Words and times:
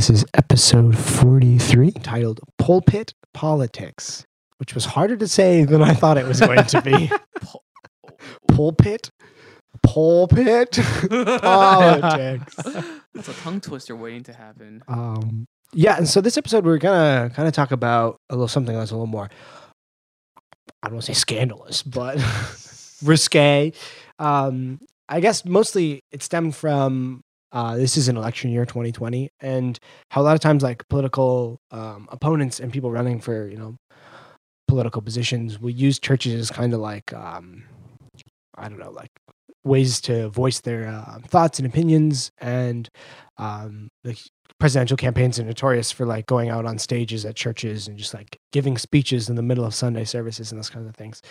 welcome. 0.00 0.14
This 0.14 0.22
is 0.22 0.24
episode 0.34 0.96
43 0.98 1.90
titled 1.92 2.40
Pulpit 2.58 3.12
Politics, 3.34 4.24
which 4.58 4.74
was 4.74 4.86
harder 4.86 5.16
to 5.16 5.28
say 5.28 5.64
than 5.64 5.82
I 5.82 5.92
thought 5.94 6.16
it 6.16 6.26
was 6.26 6.40
going 6.40 6.64
to 6.64 6.82
be. 6.82 7.10
Pulpit? 8.48 9.10
Pulpit 9.82 10.78
Politics. 11.10 12.54
That's 13.14 13.28
a 13.28 13.32
tongue 13.42 13.60
twister 13.60 13.94
waiting 13.94 14.22
to 14.24 14.32
happen. 14.32 14.82
Um, 14.88 15.46
yeah, 15.72 15.96
and 15.96 16.08
so 16.08 16.20
this 16.20 16.36
episode 16.36 16.64
we're 16.64 16.78
gonna 16.78 17.30
kind 17.34 17.46
of 17.46 17.54
talk 17.54 17.70
about 17.70 18.16
a 18.30 18.34
little 18.34 18.48
something 18.48 18.74
that's 18.74 18.90
a 18.90 18.94
little 18.94 19.06
more 19.06 19.28
I 20.82 20.88
don't 20.88 20.94
want 20.94 21.06
to 21.06 21.14
say 21.14 21.18
scandalous, 21.18 21.82
but 21.82 22.16
risque. 23.04 23.72
Um, 24.18 24.80
I 25.08 25.20
guess 25.20 25.44
mostly 25.44 26.00
it 26.10 26.22
stemmed 26.22 26.56
from 26.56 27.22
uh, 27.52 27.76
this 27.76 27.96
is 27.96 28.08
an 28.08 28.16
election 28.16 28.50
year 28.50 28.64
2020 28.64 29.30
and 29.40 29.78
how 30.10 30.20
a 30.20 30.24
lot 30.24 30.34
of 30.34 30.40
times 30.40 30.62
like 30.62 30.86
political 30.88 31.60
um, 31.70 32.08
opponents 32.10 32.60
and 32.60 32.72
people 32.72 32.90
running 32.90 33.20
for 33.20 33.48
you 33.48 33.56
know 33.56 33.76
political 34.68 35.02
positions 35.02 35.58
will 35.58 35.70
use 35.70 35.98
churches 35.98 36.34
as 36.34 36.50
kind 36.50 36.72
of 36.72 36.80
like 36.80 37.12
um, 37.12 37.64
i 38.56 38.68
don't 38.68 38.78
know 38.78 38.90
like 38.90 39.10
ways 39.64 40.00
to 40.00 40.28
voice 40.30 40.60
their 40.60 40.86
uh, 40.86 41.18
thoughts 41.26 41.58
and 41.58 41.66
opinions 41.66 42.30
and 42.38 42.88
um, 43.36 43.88
like 44.04 44.18
presidential 44.58 44.96
campaigns 44.96 45.40
are 45.40 45.44
notorious 45.44 45.90
for 45.90 46.06
like 46.06 46.26
going 46.26 46.50
out 46.50 46.66
on 46.66 46.78
stages 46.78 47.24
at 47.24 47.34
churches 47.34 47.88
and 47.88 47.98
just 47.98 48.14
like 48.14 48.38
giving 48.52 48.76
speeches 48.76 49.28
in 49.28 49.36
the 49.36 49.42
middle 49.42 49.64
of 49.64 49.74
sunday 49.74 50.04
services 50.04 50.52
and 50.52 50.58
those 50.58 50.70
kinds 50.70 50.86
of 50.86 50.94
things. 50.94 51.22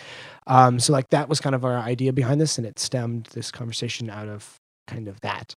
Um, 0.48 0.80
so 0.80 0.92
like 0.92 1.08
that 1.10 1.28
was 1.28 1.40
kind 1.40 1.54
of 1.54 1.64
our 1.64 1.78
idea 1.78 2.12
behind 2.12 2.40
this 2.40 2.58
and 2.58 2.66
it 2.66 2.78
stemmed 2.78 3.28
this 3.32 3.50
conversation 3.50 4.10
out 4.10 4.28
of 4.28 4.56
kind 4.88 5.06
of 5.06 5.20
that 5.20 5.54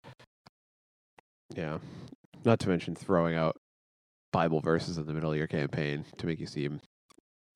Yeah. 1.56 1.78
Not 2.46 2.60
to 2.62 2.70
mention 2.70 2.96
throwing 2.96 3.36
out 3.36 3.56
Bible 4.32 4.60
verses 4.60 4.98
in 4.98 5.06
the 5.06 5.14
middle 5.14 5.32
of 5.32 5.38
your 5.38 5.48
campaign 5.48 6.06
to 6.18 6.26
make 6.26 6.40
you 6.40 6.48
seem 6.48 6.82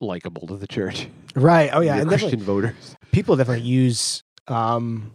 likable 0.00 0.46
to 0.46 0.56
the 0.56 0.66
church. 0.66 1.08
right 1.34 1.70
oh 1.72 1.80
yeah 1.80 1.96
and 1.96 2.08
Christian 2.08 2.40
voters. 2.40 2.94
people 3.10 3.34
definitely 3.34 3.66
use 3.66 4.22
um 4.46 5.12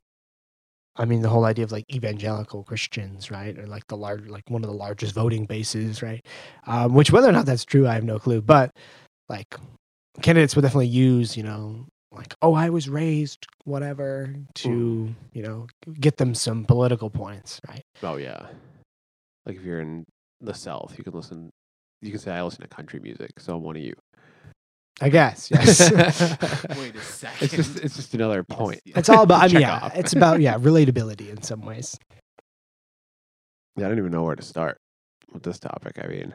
i 0.97 1.05
mean 1.05 1.21
the 1.21 1.29
whole 1.29 1.45
idea 1.45 1.63
of 1.63 1.71
like 1.71 1.85
evangelical 1.91 2.63
christians 2.65 3.31
right 3.31 3.57
or 3.57 3.65
like 3.65 3.87
the 3.87 3.95
large 3.95 4.27
like 4.27 4.43
one 4.49 4.61
of 4.61 4.69
the 4.69 4.75
largest 4.75 5.15
voting 5.15 5.45
bases 5.45 6.03
right 6.03 6.25
um 6.67 6.93
which 6.93 7.11
whether 7.11 7.29
or 7.29 7.31
not 7.31 7.45
that's 7.45 7.63
true 7.63 7.87
i 7.87 7.93
have 7.93 8.03
no 8.03 8.19
clue 8.19 8.41
but 8.41 8.71
like 9.29 9.55
candidates 10.21 10.53
will 10.53 10.61
definitely 10.61 10.87
use 10.87 11.37
you 11.37 11.43
know 11.43 11.85
like 12.13 12.35
oh 12.41 12.53
i 12.53 12.69
was 12.69 12.87
raised 12.87 13.47
whatever 13.65 14.29
mm. 14.31 14.45
to 14.53 15.13
you 15.33 15.41
know 15.41 15.67
get 15.99 16.17
them 16.17 16.33
some 16.35 16.63
political 16.65 17.09
points 17.09 17.59
right 17.67 17.83
Oh 18.03 18.17
yeah. 18.17 18.47
Like 19.45 19.55
if 19.55 19.63
you're 19.63 19.79
in 19.79 20.05
the 20.41 20.53
South, 20.53 20.95
you 20.97 21.03
can 21.03 21.13
listen 21.13 21.51
you 22.01 22.11
can 22.11 22.19
say 22.19 22.31
I 22.33 22.43
listen 22.43 22.61
to 22.61 22.67
country 22.67 22.99
music, 22.99 23.39
so 23.39 23.55
I'm 23.55 23.63
one 23.63 23.77
of 23.77 23.81
you. 23.81 23.95
i 25.01 25.09
guess 25.09 25.49
yes 25.49 25.79
Wait 26.77 26.95
a 26.95 27.01
second. 27.01 27.43
It's 27.45 27.53
just 27.55 27.79
it's 27.79 27.95
just 27.95 28.13
another 28.13 28.43
point. 28.43 28.81
yes. 28.85 28.97
it's 28.97 29.09
all 29.09 29.23
about 29.23 29.41
I 29.43 29.47
mean, 29.47 29.61
yeah 29.61 29.79
off. 29.79 29.95
it's 29.95 30.13
about 30.13 30.41
yeah 30.41 30.57
relatability 30.69 31.29
in 31.29 31.41
some 31.41 31.61
ways 31.61 31.97
Yeah, 33.77 33.85
I 33.85 33.89
don't 33.89 33.97
even 33.97 34.11
know 34.11 34.23
where 34.23 34.35
to 34.35 34.43
start 34.43 34.77
with 35.31 35.43
this 35.43 35.59
topic. 35.59 35.97
I 36.03 36.07
mean, 36.07 36.33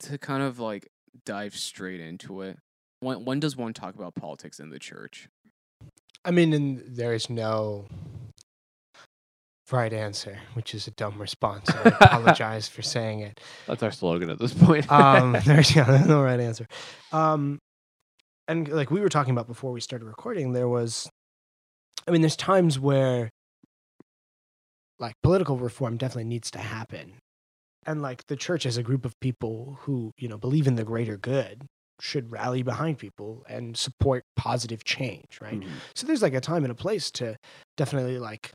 to 0.00 0.18
kind 0.18 0.42
of 0.42 0.58
like 0.58 0.88
dive 1.24 1.54
straight 1.56 2.00
into 2.00 2.42
it. 2.42 2.58
When 3.04 3.24
when 3.24 3.40
does 3.40 3.56
one 3.56 3.74
talk 3.74 3.94
about 3.94 4.14
politics 4.14 4.58
in 4.58 4.70
the 4.70 4.78
church? 4.78 5.28
I 6.24 6.30
mean, 6.30 6.52
and 6.54 6.82
there 6.86 7.12
is 7.12 7.28
no 7.28 7.86
right 9.70 9.92
answer, 9.92 10.38
which 10.54 10.74
is 10.74 10.86
a 10.86 10.90
dumb 10.92 11.20
response. 11.20 11.68
I 11.70 11.88
apologize 12.00 12.68
for 12.68 12.80
saying 12.80 13.20
it. 13.20 13.40
that's 13.66 13.82
our 13.82 13.90
slogan 13.90 14.30
at 14.30 14.38
this 14.38 14.54
point. 14.54 14.90
Um, 14.90 15.36
there's 15.44 15.74
yeah, 15.74 16.04
no 16.06 16.22
right 16.22 16.40
answer. 16.40 16.66
Um, 17.12 17.58
and 18.48 18.68
like 18.68 18.90
we 18.90 19.00
were 19.00 19.08
talking 19.08 19.32
about 19.32 19.46
before 19.46 19.72
we 19.72 19.80
started 19.80 20.06
recording, 20.06 20.52
there 20.52 20.68
was, 20.68 21.08
I 22.08 22.10
mean, 22.10 22.22
there's 22.22 22.36
times 22.36 22.78
where 22.78 23.28
like 24.98 25.14
political 25.22 25.58
reform 25.58 25.98
definitely 25.98 26.24
needs 26.24 26.50
to 26.52 26.58
happen, 26.58 27.14
and 27.84 28.00
like 28.00 28.26
the 28.28 28.36
church 28.36 28.64
as 28.64 28.78
a 28.78 28.82
group 28.82 29.04
of 29.04 29.18
people 29.20 29.78
who 29.82 30.12
you 30.16 30.28
know 30.28 30.38
believe 30.38 30.66
in 30.66 30.76
the 30.76 30.84
greater 30.84 31.18
good 31.18 31.66
should 32.00 32.30
rally 32.30 32.62
behind 32.62 32.98
people 32.98 33.44
and 33.48 33.76
support 33.76 34.24
positive 34.36 34.84
change, 34.84 35.38
right? 35.40 35.60
Mhm. 35.60 35.80
So 35.94 36.06
there's 36.06 36.22
like 36.22 36.34
a 36.34 36.40
time 36.40 36.64
and 36.64 36.72
a 36.72 36.74
place 36.74 37.10
to 37.12 37.36
definitely 37.76 38.18
like 38.18 38.52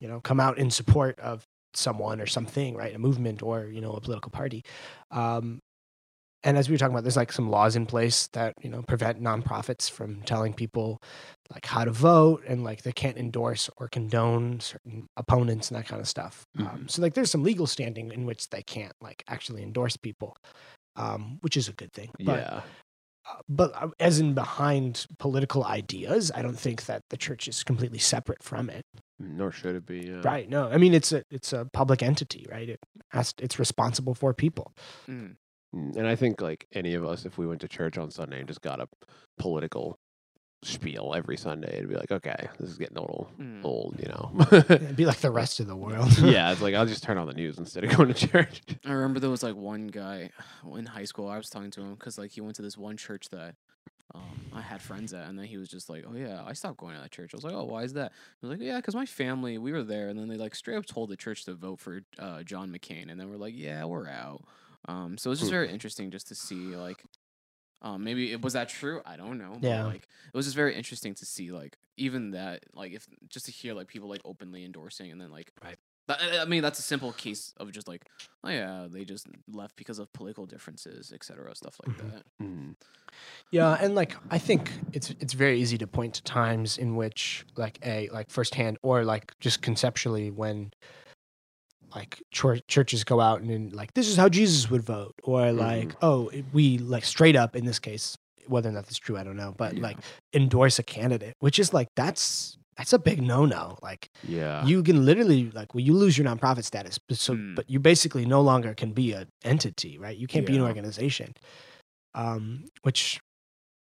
you 0.00 0.08
know 0.08 0.20
come 0.20 0.40
out 0.40 0.58
in 0.58 0.70
support 0.70 1.18
of 1.20 1.44
someone 1.74 2.20
or 2.20 2.26
something, 2.26 2.74
right? 2.76 2.94
A 2.94 2.98
movement 2.98 3.42
or 3.42 3.66
you 3.66 3.80
know 3.80 3.92
a 3.92 4.00
political 4.00 4.30
party. 4.30 4.62
Um, 5.10 5.60
and 6.44 6.56
as 6.56 6.68
we 6.68 6.74
were 6.74 6.78
talking 6.78 6.94
about, 6.94 7.02
there's 7.04 7.16
like 7.16 7.32
some 7.32 7.50
laws 7.50 7.76
in 7.76 7.86
place 7.86 8.28
that 8.28 8.54
you 8.62 8.70
know 8.70 8.82
prevent 8.82 9.20
nonprofits 9.22 9.90
from 9.90 10.22
telling 10.22 10.54
people 10.54 11.02
like 11.52 11.66
how 11.66 11.84
to 11.84 11.90
vote 11.92 12.44
and 12.46 12.64
like 12.64 12.82
they 12.82 12.92
can't 12.92 13.16
endorse 13.18 13.70
or 13.78 13.88
condone 13.88 14.60
certain 14.60 15.06
opponents 15.16 15.70
and 15.70 15.78
that 15.78 15.86
kind 15.88 16.00
of 16.00 16.08
stuff. 16.08 16.44
Um, 16.58 16.86
Mhm. 16.86 16.90
so 16.90 17.02
like 17.02 17.14
there's 17.14 17.30
some 17.30 17.42
legal 17.42 17.66
standing 17.66 18.12
in 18.12 18.26
which 18.26 18.50
they 18.50 18.62
can't 18.62 18.92
like 19.00 19.24
actually 19.28 19.62
endorse 19.62 19.96
people, 19.96 20.36
um, 20.96 21.38
which 21.42 21.56
is 21.56 21.68
a 21.68 21.72
good 21.72 21.92
thing. 21.92 22.10
But 22.18 22.38
yeah. 22.40 22.60
uh, 23.28 23.40
but 23.48 23.72
uh, 23.74 23.88
as 24.00 24.20
in 24.20 24.34
behind 24.34 25.06
political 25.18 25.64
ideas, 25.64 26.30
I 26.34 26.42
don't 26.42 26.58
think 26.58 26.86
that 26.86 27.02
the 27.10 27.16
church 27.16 27.48
is 27.48 27.64
completely 27.64 27.98
separate 27.98 28.42
from 28.42 28.70
it. 28.70 28.84
Nor 29.18 29.50
should 29.50 29.76
it 29.76 29.86
be. 29.86 30.00
Yeah. 30.08 30.20
Right? 30.22 30.48
No, 30.48 30.68
I 30.68 30.76
mean 30.78 30.94
it's 30.94 31.12
a 31.12 31.22
it's 31.30 31.52
a 31.52 31.66
public 31.72 32.02
entity, 32.02 32.46
right? 32.50 32.68
It 32.68 32.80
has 33.10 33.34
it's 33.38 33.58
responsible 33.58 34.14
for 34.14 34.34
people. 34.34 34.72
Mm, 35.08 35.36
And 35.72 36.06
I 36.06 36.16
think 36.16 36.40
like 36.40 36.66
any 36.72 36.94
of 36.94 37.04
us, 37.04 37.24
if 37.26 37.38
we 37.38 37.46
went 37.46 37.60
to 37.62 37.68
church 37.68 37.98
on 37.98 38.10
Sunday 38.10 38.38
and 38.38 38.48
just 38.48 38.62
got 38.62 38.80
a 38.80 38.88
political 39.38 39.98
spiel 40.62 41.12
every 41.14 41.36
Sunday, 41.36 41.76
it'd 41.78 41.88
be 41.88 41.96
like, 41.96 42.10
okay, 42.10 42.48
this 42.58 42.70
is 42.70 42.78
getting 42.78 42.96
a 42.96 43.00
little 43.00 43.30
Mm. 43.38 43.64
old, 43.64 43.96
you 44.00 44.08
know. 44.08 44.32
It'd 44.52 44.96
be 44.96 45.06
like 45.06 45.18
the 45.18 45.30
rest 45.42 45.60
of 45.60 45.66
the 45.66 45.76
world. 45.76 46.16
yeah, 46.18 46.50
it's 46.52 46.60
like 46.62 46.74
I'll 46.74 46.86
just 46.86 47.02
turn 47.02 47.18
on 47.18 47.26
the 47.26 47.34
news 47.34 47.58
instead 47.58 47.84
of 47.84 47.96
going 47.96 48.12
to 48.12 48.28
church. 48.28 48.62
I 48.84 48.92
remember 48.92 49.20
there 49.20 49.30
was 49.30 49.42
like 49.42 49.54
one 49.56 49.86
guy 49.88 50.30
in 50.76 50.86
high 50.86 51.04
school. 51.04 51.28
I 51.28 51.36
was 51.36 51.48
talking 51.50 51.70
to 51.72 51.80
him 51.82 51.94
because 51.94 52.18
like 52.18 52.30
he 52.32 52.40
went 52.40 52.56
to 52.56 52.62
this 52.62 52.76
one 52.78 52.96
church 52.96 53.28
that 53.30 53.54
um, 54.14 54.46
I 54.52 54.60
had 54.62 54.80
friends 54.82 55.12
at, 55.12 55.28
and 55.28 55.38
then 55.38 55.46
he 55.46 55.56
was 55.58 55.68
just 55.68 55.88
like, 55.90 56.04
"Oh 56.08 56.14
yeah, 56.14 56.42
I 56.46 56.52
stopped 56.52 56.78
going 56.78 56.94
to 56.94 57.00
that 57.02 57.10
church." 57.10 57.32
I 57.34 57.36
was 57.36 57.44
like, 57.44 57.54
"Oh, 57.54 57.64
why 57.64 57.82
is 57.82 57.92
that?" 57.94 58.12
He 58.40 58.46
was 58.46 58.56
like, 58.56 58.64
"Yeah, 58.66 58.76
because 58.76 58.94
my 58.94 59.04
family 59.06 59.58
we 59.58 59.72
were 59.72 59.82
there, 59.82 60.08
and 60.08 60.18
then 60.18 60.28
they 60.28 60.36
like 60.36 60.54
straight 60.54 60.76
up 60.76 60.86
told 60.86 61.10
the 61.10 61.16
church 61.16 61.44
to 61.46 61.54
vote 61.54 61.80
for 61.80 62.00
uh, 62.18 62.42
John 62.44 62.70
McCain, 62.70 63.10
and 63.10 63.20
then 63.20 63.28
we're 63.28 63.36
like, 63.36 63.54
yeah, 63.56 63.84
we're 63.84 64.08
out." 64.08 64.42
Um, 64.88 65.18
so 65.18 65.28
it 65.28 65.32
was 65.32 65.40
just 65.40 65.50
Hmm. 65.50 65.56
very 65.56 65.70
interesting 65.72 66.10
just 66.10 66.28
to 66.28 66.34
see 66.34 66.76
like. 66.76 67.02
Um, 67.82 68.04
maybe 68.04 68.32
it 68.32 68.40
was 68.42 68.54
that 68.54 68.68
true. 68.68 69.00
I 69.04 69.16
don't 69.16 69.38
know. 69.38 69.58
but, 69.60 69.68
Yeah. 69.68 69.84
like 69.84 70.08
it 70.32 70.36
was 70.36 70.46
just 70.46 70.56
very 70.56 70.74
interesting 70.74 71.14
to 71.14 71.26
see 71.26 71.52
like 71.52 71.76
even 71.96 72.32
that 72.32 72.64
like 72.74 72.92
if 72.92 73.06
just 73.28 73.46
to 73.46 73.52
hear 73.52 73.74
like 73.74 73.86
people 73.88 74.08
like 74.08 74.20
openly 74.24 74.64
endorsing 74.64 75.10
and 75.12 75.20
then 75.20 75.30
like 75.30 75.52
Right. 75.62 75.78
I- 76.08 76.38
I 76.40 76.44
mean 76.44 76.62
that's 76.62 76.78
a 76.78 76.82
simple 76.82 77.12
case 77.12 77.52
of 77.58 77.72
just 77.72 77.88
like 77.88 78.06
oh 78.44 78.48
yeah 78.50 78.86
they 78.90 79.04
just 79.04 79.26
left 79.48 79.76
because 79.76 79.98
of 79.98 80.12
political 80.12 80.46
differences 80.46 81.12
etc 81.12 81.54
stuff 81.54 81.78
like 81.86 81.96
Mhm. 81.96 82.10
that. 82.12 82.22
Mm. 82.42 82.76
Yeah, 83.50 83.72
and 83.80 83.94
like 83.94 84.16
I 84.30 84.38
think 84.38 84.70
it's 84.92 85.10
it's 85.20 85.32
very 85.32 85.60
easy 85.60 85.78
to 85.78 85.86
point 85.86 86.14
to 86.14 86.22
times 86.22 86.78
in 86.78 86.96
which 86.96 87.44
like 87.56 87.78
a 87.84 88.08
like 88.10 88.30
firsthand 88.30 88.78
or 88.82 89.04
like 89.04 89.32
just 89.40 89.62
conceptually 89.62 90.30
when 90.30 90.72
like 91.94 92.22
chur- 92.32 92.60
churches 92.68 93.04
go 93.04 93.20
out 93.20 93.40
and 93.40 93.50
then, 93.50 93.70
like 93.70 93.94
this 93.94 94.08
is 94.08 94.16
how 94.16 94.28
Jesus 94.28 94.70
would 94.70 94.82
vote 94.82 95.14
or 95.22 95.52
like 95.52 95.92
oh 96.02 96.30
we 96.52 96.78
like 96.78 97.04
straight 97.04 97.36
up 97.36 97.54
in 97.56 97.64
this 97.64 97.78
case 97.78 98.16
whether 98.46 98.68
or 98.68 98.72
not 98.72 98.84
that's 98.84 98.98
true 98.98 99.16
I 99.16 99.24
don't 99.24 99.36
know 99.36 99.54
but 99.56 99.74
Yeah. 99.74 99.82
like 99.82 99.98
endorse 100.34 100.78
a 100.78 100.82
candidate 100.82 101.34
which 101.40 101.58
is 101.58 101.72
like 101.74 101.88
that's 101.96 102.56
that's 102.76 102.92
a 102.92 102.98
big 102.98 103.22
no 103.22 103.46
no 103.46 103.78
like 103.82 104.08
Yeah. 104.22 104.64
you 104.66 104.82
can 104.82 105.04
literally 105.06 105.50
like 105.52 105.74
well 105.74 105.82
you 105.82 105.94
lose 105.94 106.18
your 106.18 106.26
nonprofit 106.26 106.64
status 106.64 106.98
but 107.08 107.16
so 107.18 107.34
Mm. 107.34 107.54
but 107.56 107.68
you 107.70 107.80
basically 107.80 108.26
no 108.26 108.40
longer 108.40 108.74
can 108.74 108.92
be 108.92 109.12
an 109.12 109.28
entity 109.44 109.96
right 109.98 110.16
you 110.16 110.26
can't 110.26 110.46
be 110.46 110.56
an 110.56 110.62
organization 110.62 111.34
um 112.14 112.64
which 112.82 113.20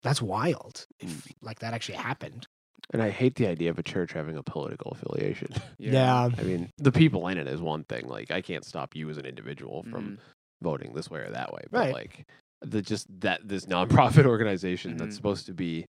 that's 0.04 0.22
wild 0.22 0.86
if 1.00 1.10
Mm. 1.10 1.32
like 1.42 1.60
that 1.60 1.74
actually 1.74 1.98
happened 1.98 2.48
and 2.92 3.02
I 3.02 3.10
hate 3.10 3.36
the 3.36 3.48
idea 3.48 3.70
of 3.70 3.78
a 3.80 3.84
church 3.84 4.12
having 4.14 4.36
a 4.38 4.44
political 4.44 4.92
affiliation. 4.92 5.50
yeah, 5.78 6.30
I 6.38 6.44
mean, 6.44 6.70
the 6.78 6.92
people 6.92 7.28
in 7.28 7.38
it 7.38 7.48
is 7.48 7.62
one 7.62 7.84
thing. 7.84 8.08
Like, 8.08 8.32
I 8.32 8.42
can't 8.42 8.66
stop 8.66 8.96
you 8.96 9.10
as 9.10 9.18
an 9.18 9.26
individual 9.26 9.84
from 9.84 10.18
Mhm. 10.18 10.18
voting 10.62 10.94
this 10.94 11.10
way 11.10 11.20
or 11.22 11.30
that 11.32 11.54
way. 11.54 11.62
But 11.72 11.78
Right. 11.80 11.94
like, 11.94 12.26
the 12.62 12.82
just 12.82 13.08
that 13.22 13.48
this 13.48 13.66
nonprofit 13.68 14.26
organization 14.26 14.96
Mhm. 14.96 14.98
that's 15.00 15.16
supposed 15.16 15.46
to 15.46 15.54
be, 15.54 15.86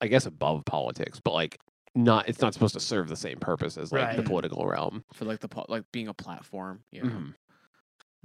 I 0.00 0.06
guess, 0.08 0.26
above 0.26 0.64
politics, 0.64 1.20
but 1.22 1.34
like 1.34 1.58
not. 1.94 2.28
It's 2.28 2.40
not 2.40 2.52
supposed 2.54 2.74
to 2.74 2.80
serve 2.80 3.08
the 3.08 3.16
same 3.16 3.38
purpose 3.38 3.76
as 3.78 3.92
like 3.92 4.12
the 4.12 4.22
Right. 4.22 4.26
political 4.26 4.66
realm. 4.66 5.04
for 5.12 5.24
like 5.24 5.40
the 5.40 5.48
po- 5.48 5.66
like 5.68 5.84
being 5.92 6.08
a 6.08 6.14
platform. 6.14 6.82
Yeah. 6.90 7.02
Mhm. 7.02 7.34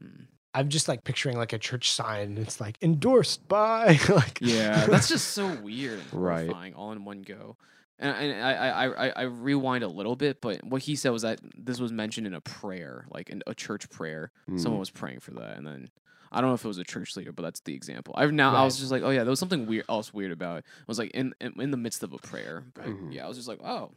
Mm. 0.02 0.28
I'm 0.54 0.70
just 0.70 0.88
like 0.88 1.04
picturing 1.04 1.38
like 1.38 1.54
a 1.54 1.60
church 1.60 1.92
sign 1.92 2.38
it's 2.38 2.60
like 2.60 2.78
endorsed 2.82 3.48
by 3.48 4.00
like 4.10 4.40
Yeah, 4.42 4.86
that's 4.90 5.08
just 5.10 5.30
so 5.32 5.48
weird, 5.48 6.02
Right. 6.12 6.74
all 6.76 6.92
in 6.92 7.06
one 7.06 7.22
go. 7.22 7.58
and, 8.00 8.16
and 8.16 8.44
I, 8.44 8.54
I 8.54 8.86
I 8.88 9.10
I 9.10 9.22
rewind 9.24 9.84
a 9.84 9.88
little 9.88 10.16
bit, 10.16 10.40
but 10.42 10.64
what 10.64 10.82
he 10.84 10.96
said 10.96 11.10
was 11.12 11.22
that 11.24 11.40
this 11.58 11.80
was 11.80 11.92
mentioned 11.92 12.26
in 12.28 12.34
a 12.34 12.42
prayer, 12.42 13.06
like 13.12 13.30
in 13.30 13.44
a 13.46 13.54
church 13.54 13.90
prayer. 13.90 14.32
Someone 14.56 14.78
Mm. 14.78 14.80
was 14.80 14.90
praying 14.90 15.20
for 15.20 15.32
that, 15.32 15.58
and 15.58 15.68
then 15.68 15.90
I 16.32 16.40
don't 16.42 16.50
know 16.52 16.54
if 16.56 16.64
it 16.64 16.68
was 16.68 16.78
a 16.78 16.84
church 16.84 17.16
leader, 17.18 17.32
but 17.34 17.42
that's 17.44 17.60
the 17.62 17.74
example. 17.74 18.14
I've 18.18 18.32
now 18.32 18.56
I 18.56 18.64
was 18.64 18.78
just 18.80 18.92
like, 18.92 19.04
oh 19.04 19.10
yeah, 19.10 19.24
there 19.26 19.30
was 19.32 19.40
something 19.40 19.66
weird 19.66 19.86
else 19.90 20.14
weird 20.14 20.32
about 20.32 20.60
it. 20.60 20.66
I 20.80 20.84
was 20.88 20.98
like 21.00 21.12
in 21.12 21.34
in, 21.42 21.60
in 21.60 21.72
the 21.72 21.78
midst 21.78 22.02
of 22.04 22.14
a 22.14 22.18
prayer. 22.20 22.64
But 22.74 22.86
Mhm. 22.86 23.14
yeah, 23.14 23.26
I 23.26 23.28
was 23.28 23.36
just 23.38 23.50
like, 23.50 23.60
oh 23.64 23.92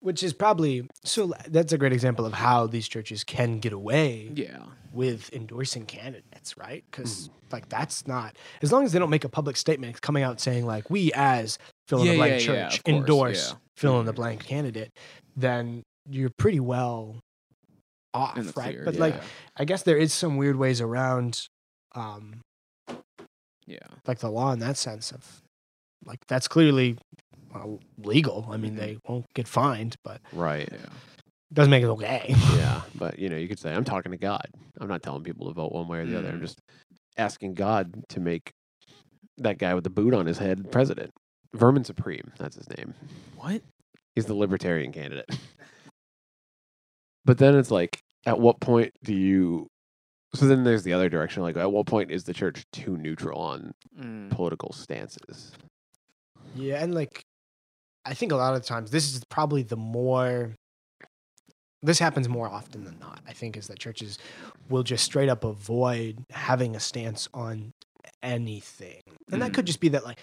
Which 0.00 0.22
is 0.22 0.32
probably 0.32 0.86
so. 1.04 1.32
That's 1.48 1.72
a 1.72 1.78
great 1.78 1.92
example 1.92 2.26
of 2.26 2.34
how 2.34 2.66
these 2.66 2.86
churches 2.86 3.24
can 3.24 3.58
get 3.58 3.72
away 3.72 4.30
yeah, 4.34 4.58
with 4.92 5.32
endorsing 5.32 5.86
candidates, 5.86 6.56
right? 6.56 6.84
Because 6.90 7.30
like 7.50 7.68
that's 7.68 8.06
not 8.06 8.36
as 8.62 8.70
long 8.72 8.84
as 8.84 8.92
they 8.92 8.98
don't 8.98 9.10
make 9.10 9.24
a 9.24 9.28
public 9.28 9.56
statement 9.56 10.00
coming 10.02 10.22
out 10.22 10.40
saying 10.40 10.66
like 10.66 10.90
we 10.90 11.12
as 11.14 11.58
fill 11.88 12.00
in 12.02 12.06
Yeah, 12.06 12.12
the 12.12 12.18
blank 12.18 12.30
yeah, 12.46 12.52
yeah, 12.52 12.68
church 12.68 12.84
course, 12.84 12.94
endorse 13.00 13.50
yeah. 13.50 13.56
fill 13.76 14.00
in 14.00 14.06
the 14.06 14.12
Mhm. 14.12 14.16
blank 14.16 14.44
candidate, 14.44 14.90
then 15.34 15.82
you're 16.08 16.30
pretty 16.38 16.60
well 16.60 17.16
off, 18.14 18.36
right? 18.36 18.52
clear. 18.74 18.84
But 18.84 18.94
yeah, 18.94 19.00
like 19.00 19.22
I 19.56 19.64
guess 19.64 19.82
there 19.82 19.96
is 19.96 20.12
some 20.12 20.36
weird 20.36 20.56
ways 20.56 20.80
around, 20.80 21.40
um, 21.94 22.40
yeah, 23.66 23.78
like 24.06 24.18
the 24.20 24.30
law 24.30 24.52
in 24.52 24.58
that 24.60 24.76
sense 24.76 25.10
of 25.10 25.42
like 26.04 26.18
that's 26.28 26.46
clearly 26.48 26.98
legal. 27.98 28.46
I 28.50 28.56
mean, 28.56 28.74
Mhm. 28.74 28.78
they 28.78 28.98
won't 29.08 29.26
get 29.34 29.46
fined, 29.48 29.96
but 30.04 30.20
Right. 30.32 30.68
yeah. 30.70 30.86
doesn't 31.52 31.70
make 31.70 31.84
it 31.84 31.88
okay. 31.88 32.26
Yeah. 32.56 32.82
But 32.96 33.18
you 33.20 33.28
know, 33.28 33.36
you 33.36 33.46
could 33.48 33.58
say, 33.60 33.72
I'm 33.72 33.84
talking 33.84 34.10
to 34.12 34.18
God. 34.18 34.46
I'm 34.80 34.88
not 34.88 35.02
telling 35.02 35.22
people 35.22 35.46
to 35.46 35.52
vote 35.54 35.70
one 35.72 35.86
way 35.88 36.00
or 36.00 36.06
the 36.06 36.18
other. 36.18 36.28
I'm 36.28 36.38
Mm. 36.38 36.42
just 36.42 36.60
asking 37.16 37.54
God 37.54 38.04
to 38.08 38.20
make 38.20 38.50
that 39.38 39.58
guy 39.58 39.72
with 39.74 39.84
the 39.84 39.90
boot 39.90 40.12
on 40.12 40.26
his 40.26 40.38
head 40.38 40.70
president. 40.72 41.12
Vermin 41.54 41.84
Supreme, 41.84 42.32
that's 42.38 42.56
his 42.56 42.68
name. 42.76 42.94
What? 43.36 43.62
He's 44.14 44.26
the 44.26 44.34
libertarian 44.34 44.92
candidate. 44.92 45.30
but 47.24 47.38
then 47.38 47.54
it's 47.56 47.70
like, 47.70 48.00
at 48.24 48.38
what 48.40 48.60
point 48.60 48.92
do 49.04 49.14
you 49.14 49.68
so 50.34 50.46
then 50.46 50.64
there's 50.64 50.82
the 50.82 50.92
other 50.92 51.08
direction, 51.08 51.42
like 51.42 51.56
at 51.56 51.70
what 51.72 51.86
point 51.86 52.10
is 52.10 52.24
the 52.24 52.34
church 52.34 52.64
too 52.72 52.96
neutral 52.96 53.40
on 53.40 53.72
Mm. 53.98 54.30
political 54.30 54.72
stances? 54.72 55.52
Yeah, 56.54 56.82
and 56.82 56.94
like 56.94 57.22
I 58.06 58.14
think 58.14 58.32
a 58.32 58.36
lot 58.36 58.54
of 58.54 58.62
times 58.64 58.90
this 58.90 59.12
is 59.14 59.22
probably 59.24 59.62
the 59.62 59.76
more 59.76 60.54
this 61.82 61.98
happens 61.98 62.28
more 62.28 62.48
often 62.48 62.84
than 62.84 62.98
not. 62.98 63.20
I 63.28 63.32
think 63.32 63.56
is 63.56 63.66
that 63.68 63.78
churches 63.78 64.18
will 64.68 64.82
just 64.82 65.04
straight 65.04 65.28
up 65.28 65.44
avoid 65.44 66.24
having 66.30 66.74
a 66.74 66.80
stance 66.80 67.28
on 67.34 67.72
anything. 68.22 69.02
And 69.30 69.42
that 69.42 69.52
could 69.52 69.64
Mm. 69.64 69.68
just 69.68 69.80
be 69.80 69.88
that 69.90 70.04
like 70.04 70.18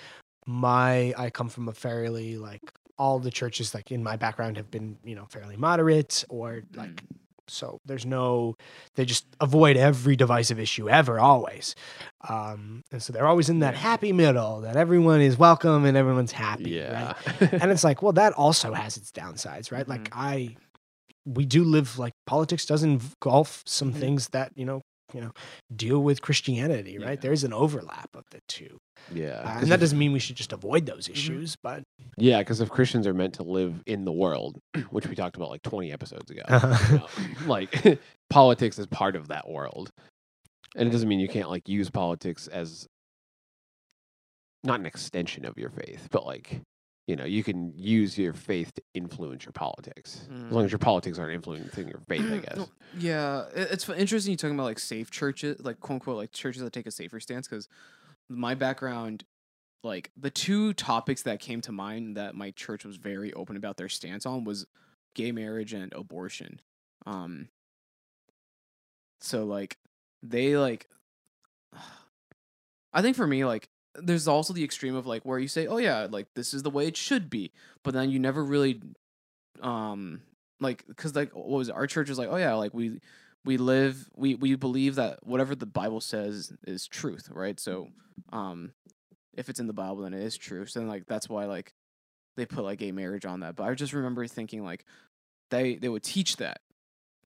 my 0.45 1.13
I 1.17 1.29
come 1.29 1.49
from 1.49 1.67
a 1.69 1.73
fairly 1.73 2.37
like 2.37 2.61
all 2.97 3.19
the 3.19 3.31
churches 3.31 3.73
like 3.73 3.91
in 3.91 4.03
my 4.03 4.15
background 4.17 4.57
have 4.57 4.69
been, 4.71 4.97
you 5.03 5.15
know, 5.15 5.25
fairly 5.25 5.57
moderate 5.57 6.23
or 6.29 6.63
like 6.75 6.89
Mm. 6.89 6.99
So 7.47 7.79
there's 7.85 8.05
no 8.05 8.55
they 8.95 9.05
just 9.05 9.25
avoid 9.41 9.75
every 9.77 10.15
divisive 10.15 10.59
issue 10.59 10.89
ever 10.89 11.19
always 11.19 11.75
um 12.29 12.83
and 12.91 13.03
so 13.03 13.11
they're 13.11 13.27
always 13.27 13.49
in 13.49 13.59
that 13.59 13.75
happy 13.75 14.13
middle 14.13 14.61
that 14.61 14.75
everyone 14.77 15.19
is 15.21 15.37
welcome 15.37 15.83
and 15.85 15.97
everyone's 15.97 16.31
happy 16.31 16.69
Yeah. 16.71 17.13
right? 17.41 17.53
and 17.61 17.71
it's 17.71 17.83
like 17.83 18.01
well 18.03 18.13
that 18.13 18.33
also 18.33 18.73
has 18.73 18.95
its 18.97 19.11
downsides 19.11 19.71
right 19.71 19.87
like 19.87 20.05
Mhm. 20.05 20.13
i 20.13 20.55
we 21.25 21.45
do 21.45 21.63
live 21.63 21.97
like 21.99 22.13
politics 22.25 22.65
does 22.65 22.83
engulf 22.83 23.63
some 23.65 23.93
Mhm. 23.93 23.97
things 23.99 24.29
that 24.29 24.51
you 24.55 24.65
know 24.65 24.81
you 25.13 25.21
know 25.21 25.31
deal 25.75 25.99
with 25.99 26.21
christianity 26.21 26.97
right 26.97 27.11
Yeah. 27.11 27.15
there's 27.21 27.43
an 27.43 27.53
overlap 27.53 28.09
of 28.15 28.23
the 28.31 28.39
two 28.47 28.77
yeah. 29.13 29.41
Uh, 29.43 29.59
and 29.59 29.67
that 29.71 29.81
doesn't 29.81 29.97
mean 29.99 30.13
we 30.13 30.19
should 30.19 30.37
just 30.37 30.53
avoid 30.53 30.85
those 30.85 31.05
Mm-hmm. 31.05 31.13
issues 31.13 31.55
but 31.61 31.83
Yeah, 32.17 32.39
because 32.39 32.61
if 32.61 32.69
Christians 32.69 33.05
are 33.05 33.13
meant 33.13 33.33
to 33.35 33.43
live 33.43 33.83
in 33.85 34.05
the 34.05 34.11
world, 34.13 34.59
which 34.91 35.07
we 35.07 35.15
talked 35.15 35.35
about 35.35 35.49
like 35.49 35.61
20 35.63 35.91
episodes 35.91 36.31
ago, 36.31 36.43
you 36.91 36.97
know, 36.99 37.07
like 37.45 37.99
politics 38.29 38.79
is 38.79 38.87
part 38.87 39.15
of 39.17 39.27
that 39.27 39.49
world. 39.49 39.89
And 40.75 40.87
it 40.87 40.91
doesn't 40.91 41.09
mean 41.09 41.19
you 41.19 41.27
can't 41.27 41.49
like 41.49 41.67
use 41.67 41.89
politics 41.89 42.47
as 42.47 42.87
not 44.63 44.79
an 44.79 44.85
extension 44.85 45.43
of 45.45 45.57
your 45.57 45.69
faith, 45.69 46.07
but 46.11 46.25
like, 46.25 46.61
you 47.07 47.15
know, 47.17 47.25
you 47.25 47.43
can 47.43 47.73
use 47.75 48.17
your 48.17 48.33
faith 48.33 48.73
to 48.75 48.81
influence 48.93 49.43
your 49.45 49.51
politics. 49.51 50.21
As 50.23 50.51
long 50.51 50.63
Mm. 50.63 50.65
as 50.65 50.71
your 50.71 50.79
politics 50.79 51.19
aren't 51.19 51.33
influencing 51.33 51.87
your 51.89 51.99
faith, 52.07 52.31
I 52.31 52.37
guess. 52.55 52.69
Yeah, 52.97 53.45
it's 53.53 53.87
interesting 53.89 54.31
you 54.31 54.37
talking 54.37 54.55
about 54.55 54.63
like 54.65 54.79
safe 54.79 55.11
churches, 55.11 55.59
like 55.63 55.79
quote 55.81 55.95
unquote, 55.95 56.17
like 56.17 56.31
churches 56.31 56.61
that 56.61 56.71
take 56.71 56.87
a 56.87 56.91
safer 56.91 57.19
stance. 57.19 57.47
Because 57.47 57.67
my 58.29 58.55
background, 58.55 59.25
like 59.83 60.11
the 60.15 60.29
two 60.29 60.73
topics 60.73 61.23
that 61.23 61.41
came 61.41 61.59
to 61.61 61.71
mind 61.73 62.15
that 62.15 62.35
my 62.35 62.51
church 62.51 62.85
was 62.85 62.95
very 62.95 63.33
open 63.33 63.57
about 63.57 63.75
their 63.75 63.89
stance 63.89 64.25
on 64.25 64.45
was 64.45 64.65
gay 65.13 65.31
marriage 65.33 65.73
and 65.73 65.91
abortion. 65.93 66.61
Um, 67.05 67.49
so 69.19 69.43
like 69.45 69.77
they 70.21 70.55
like, 70.57 70.87
I 72.93 73.01
think 73.01 73.15
for 73.17 73.27
me 73.27 73.43
like 73.43 73.67
there's 73.95 74.27
also 74.27 74.53
the 74.53 74.63
extreme 74.63 74.95
of 74.95 75.05
like 75.05 75.23
where 75.23 75.39
you 75.39 75.47
say, 75.47 75.67
oh 75.67 75.77
yeah, 75.77 76.07
like 76.09 76.27
this 76.35 76.53
is 76.53 76.63
the 76.63 76.69
way 76.69 76.87
it 76.87 76.97
should 76.97 77.29
be, 77.29 77.51
but 77.83 77.93
then 77.93 78.09
you 78.09 78.19
never 78.19 78.43
really, 78.43 78.81
um, 79.61 80.21
like 80.59 80.85
because 80.87 81.15
like 81.15 81.35
what 81.35 81.47
was 81.47 81.69
it? 81.69 81.75
our 81.75 81.87
church 81.87 82.09
is 82.09 82.17
like, 82.17 82.29
oh 82.29 82.37
yeah, 82.37 82.53
like 82.55 82.73
we 82.73 82.99
we 83.45 83.57
live 83.57 84.09
we 84.15 84.35
we 84.35 84.55
believe 84.55 84.95
that 84.95 85.25
whatever 85.25 85.55
the 85.55 85.65
Bible 85.65 86.01
says 86.01 86.53
is 86.65 86.87
truth, 86.87 87.29
right? 87.31 87.59
So, 87.59 87.89
um, 88.31 88.71
if 89.35 89.49
it's 89.49 89.59
in 89.59 89.67
the 89.67 89.73
Bible, 89.73 89.97
then 89.97 90.13
it 90.13 90.23
is 90.23 90.37
true. 90.37 90.65
So 90.65 90.79
then 90.79 90.89
like 90.89 91.05
that's 91.07 91.29
why 91.29 91.45
like 91.45 91.73
they 92.37 92.45
put 92.45 92.63
like 92.63 92.79
gay 92.79 92.91
marriage 92.91 93.25
on 93.25 93.41
that. 93.41 93.55
But 93.55 93.65
I 93.65 93.73
just 93.73 93.93
remember 93.93 94.25
thinking 94.27 94.63
like 94.63 94.85
they 95.51 95.75
they 95.75 95.89
would 95.89 96.03
teach 96.03 96.37
that 96.37 96.61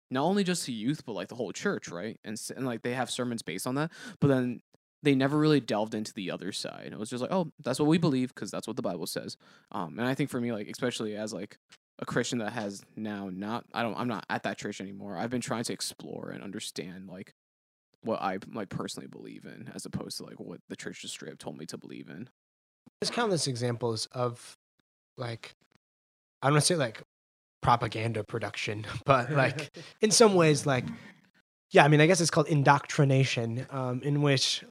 not 0.09 0.23
only 0.23 0.43
just 0.43 0.65
to 0.65 0.71
youth 0.71 1.05
but 1.05 1.13
like 1.13 1.27
the 1.27 1.35
whole 1.35 1.51
church, 1.51 1.89
right? 1.89 2.19
And 2.23 2.39
and 2.55 2.65
like 2.65 2.81
they 2.81 2.93
have 2.93 3.09
sermons 3.09 3.41
based 3.41 3.67
on 3.67 3.75
that, 3.75 3.91
but 4.19 4.27
then 4.27 4.61
they 5.07 5.15
never 5.15 5.37
really 5.37 5.61
delved 5.61 5.95
into 5.95 6.13
the 6.13 6.29
other 6.29 6.51
side. 6.51 6.89
It 6.91 6.99
was 6.99 7.09
just 7.09 7.21
like, 7.21 7.31
oh, 7.31 7.49
that's 7.63 7.79
what 7.79 7.87
we 7.87 7.97
believe 7.97 8.35
because 8.35 8.51
that's 8.51 8.67
what 8.67 8.75
the 8.75 8.81
Bible 8.81 9.07
says. 9.07 9.37
Um, 9.71 9.97
and 9.97 10.05
I 10.05 10.13
think 10.15 10.29
for 10.29 10.41
me, 10.41 10.51
like 10.51 10.67
especially 10.67 11.15
as 11.15 11.33
like 11.33 11.57
a 11.99 12.05
Christian 12.05 12.39
that 12.39 12.51
has 12.51 12.83
now 12.97 13.29
not, 13.31 13.63
I 13.73 13.83
don't, 13.83 13.95
I'm 13.97 14.09
not 14.09 14.25
at 14.29 14.43
that 14.43 14.57
church 14.57 14.81
anymore. 14.81 15.15
I've 15.15 15.29
been 15.29 15.39
trying 15.39 15.63
to 15.63 15.71
explore 15.71 16.31
and 16.31 16.43
understand 16.43 17.07
like 17.07 17.33
what 18.01 18.21
I 18.21 18.39
like 18.53 18.67
personally 18.67 19.07
believe 19.07 19.45
in, 19.45 19.71
as 19.73 19.85
opposed 19.85 20.17
to 20.17 20.25
like 20.25 20.41
what 20.41 20.59
the 20.67 20.75
church 20.75 21.03
just 21.03 21.13
straight 21.13 21.31
up 21.31 21.39
told 21.39 21.57
me 21.57 21.65
to 21.67 21.77
believe 21.77 22.09
in. 22.09 22.27
there's 22.99 23.09
countless 23.09 23.47
examples 23.47 24.07
of 24.11 24.57
like 25.15 25.55
I 26.41 26.47
don't 26.47 26.55
want 26.55 26.63
to 26.63 26.73
say 26.73 26.75
like 26.75 27.01
propaganda 27.61 28.25
production, 28.25 28.85
but 29.05 29.31
like 29.31 29.71
in 30.01 30.11
some 30.11 30.35
ways 30.35 30.65
like 30.65 30.83
yeah, 31.71 31.83
I 31.83 31.87
mean 31.87 31.99
I 31.99 32.07
guess 32.07 32.21
it's 32.21 32.31
called 32.31 32.47
indoctrination, 32.47 33.65
um, 33.69 34.01
in 34.03 34.21
which 34.21 34.63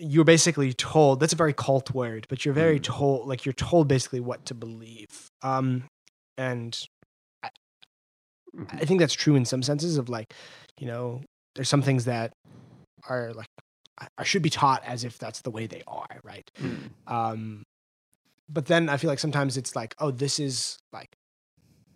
you're 0.00 0.24
basically 0.24 0.72
told 0.72 1.20
that's 1.20 1.32
a 1.32 1.36
very 1.36 1.52
cult 1.52 1.92
word, 1.92 2.26
but 2.28 2.44
you're 2.44 2.54
very 2.54 2.80
Mm. 2.80 2.84
told 2.84 3.28
like 3.28 3.44
you're 3.44 3.52
told 3.52 3.86
basically 3.86 4.20
what 4.20 4.44
to 4.46 4.54
believe. 4.54 5.28
Um, 5.42 5.84
and 6.38 6.78
I, 7.42 7.50
Mhm. 8.54 8.82
I 8.82 8.84
think 8.84 9.00
that's 9.00 9.14
true 9.14 9.36
in 9.36 9.44
some 9.44 9.62
senses 9.62 9.96
of 9.98 10.08
like, 10.08 10.32
you 10.78 10.86
know, 10.86 11.22
there's 11.54 11.68
some 11.68 11.82
things 11.82 12.06
that 12.06 12.32
are 13.08 13.32
like 13.34 13.46
are 14.18 14.24
should 14.24 14.42
be 14.42 14.50
taught 14.50 14.82
as 14.84 15.04
if 15.04 15.18
that's 15.18 15.42
the 15.42 15.50
way 15.50 15.66
they 15.66 15.82
are, 15.86 16.20
right? 16.24 16.48
Um, 17.06 17.62
but 18.48 18.66
then 18.66 18.88
I 18.88 18.96
feel 18.96 19.08
like 19.10 19.18
sometimes 19.18 19.56
it's 19.56 19.76
like, 19.76 19.94
oh, 19.98 20.10
this 20.10 20.40
is 20.40 20.78
like 20.92 21.08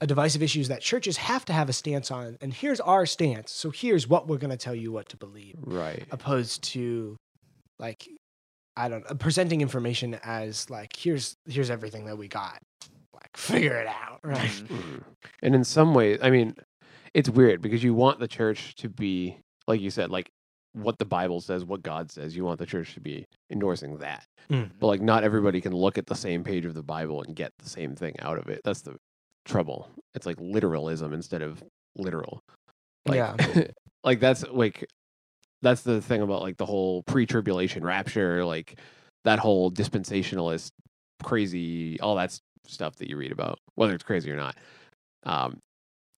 a 0.00 0.06
divisive 0.06 0.42
issues 0.42 0.68
that 0.68 0.82
churches 0.82 1.16
have 1.16 1.44
to 1.46 1.52
have 1.54 1.68
a 1.70 1.72
stance 1.72 2.10
on, 2.10 2.36
and 2.42 2.52
here's 2.52 2.80
our 2.80 3.06
stance. 3.06 3.52
So 3.52 3.70
here's 3.70 4.06
what 4.06 4.28
we're 4.28 4.38
going 4.38 4.50
to 4.50 4.56
tell 4.58 4.74
you 4.74 4.92
what 4.92 5.08
to 5.10 5.16
believe, 5.16 5.54
Right. 5.64 6.04
opposed 6.10 6.62
to 6.74 7.16
like 7.84 8.08
I 8.76 8.88
don't 8.88 9.08
know, 9.08 9.14
presenting 9.16 9.60
information 9.60 10.18
as 10.24 10.68
like 10.70 10.96
here's 10.96 11.36
here's 11.46 11.70
everything 11.70 12.06
that 12.06 12.16
we 12.18 12.28
got, 12.28 12.58
like 13.12 13.36
figure 13.36 13.76
it 13.76 13.86
out, 13.86 14.20
right? 14.22 14.38
Mhm. 14.38 14.66
Mhm. 14.68 15.02
And 15.42 15.54
in 15.54 15.64
some 15.64 15.94
ways, 15.94 16.18
I 16.22 16.30
mean, 16.30 16.54
it's 17.12 17.28
weird 17.28 17.60
because 17.62 17.84
you 17.84 17.94
want 17.94 18.18
the 18.18 18.28
church 18.28 18.74
to 18.76 18.88
be, 18.88 19.38
like 19.68 19.80
you 19.80 19.90
said, 19.90 20.10
like 20.10 20.28
what 20.72 20.98
the 20.98 21.04
Bible 21.04 21.40
says, 21.40 21.64
what 21.64 21.82
God 21.82 22.10
says. 22.10 22.34
You 22.36 22.44
want 22.44 22.58
the 22.58 22.66
church 22.66 22.94
to 22.94 23.00
be 23.00 23.24
endorsing 23.52 23.98
that. 23.98 24.24
Mm. 24.50 24.70
But 24.80 24.88
like, 24.88 25.00
not 25.00 25.22
everybody 25.22 25.60
can 25.60 25.72
look 25.72 25.96
at 25.98 26.06
the 26.06 26.16
same 26.16 26.42
page 26.42 26.64
of 26.64 26.74
the 26.74 26.82
Bible 26.82 27.22
and 27.22 27.36
get 27.36 27.52
the 27.62 27.68
same 27.68 27.94
thing 27.94 28.16
out 28.20 28.38
of 28.38 28.48
it. 28.48 28.60
That's 28.64 28.82
the 28.82 28.96
trouble. 29.44 29.88
It's 30.16 30.26
like 30.26 30.36
literalism 30.40 31.12
instead 31.12 31.42
of 31.42 31.62
literal. 31.96 32.40
Like, 33.06 33.16
Yeah. 33.18 33.36
like 34.04 34.18
that's 34.18 34.42
like 34.48 34.84
that's 35.64 35.82
the 35.82 36.00
thing 36.00 36.22
about 36.22 36.42
like 36.42 36.56
the 36.58 36.66
whole 36.66 37.02
pre-tribulation 37.04 37.84
rapture, 37.84 38.44
like 38.44 38.78
that 39.24 39.40
whole 39.40 39.72
dispensationalist 39.72 40.70
crazy, 41.22 41.98
all 42.00 42.14
that 42.16 42.38
stuff 42.66 42.96
that 42.96 43.08
you 43.08 43.16
read 43.16 43.32
about, 43.32 43.58
whether 43.74 43.94
it's 43.94 44.04
crazy 44.04 44.30
or 44.30 44.36
not. 44.36 44.56
Um, 45.24 45.58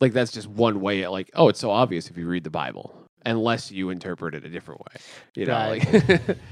like 0.01 0.13
that's 0.13 0.33
just 0.33 0.49
one 0.49 0.81
way. 0.81 1.07
Like, 1.09 1.31
oh, 1.35 1.49
it's 1.49 1.61
so 1.61 1.71
obvious 1.71 2.11
if 2.11 2.19
you 2.19 2.27
read 2.27 2.45
the 2.45 2.51
Bible, 2.51 2.95
unless 3.25 3.71
you 3.73 3.91
interpret 3.91 4.35
it 4.35 4.45
a 4.45 4.51
different 4.51 4.81
way. 4.81 5.01
You 5.37 5.47
know, 5.47 5.55
Right. 5.55 5.85
like 5.85 6.39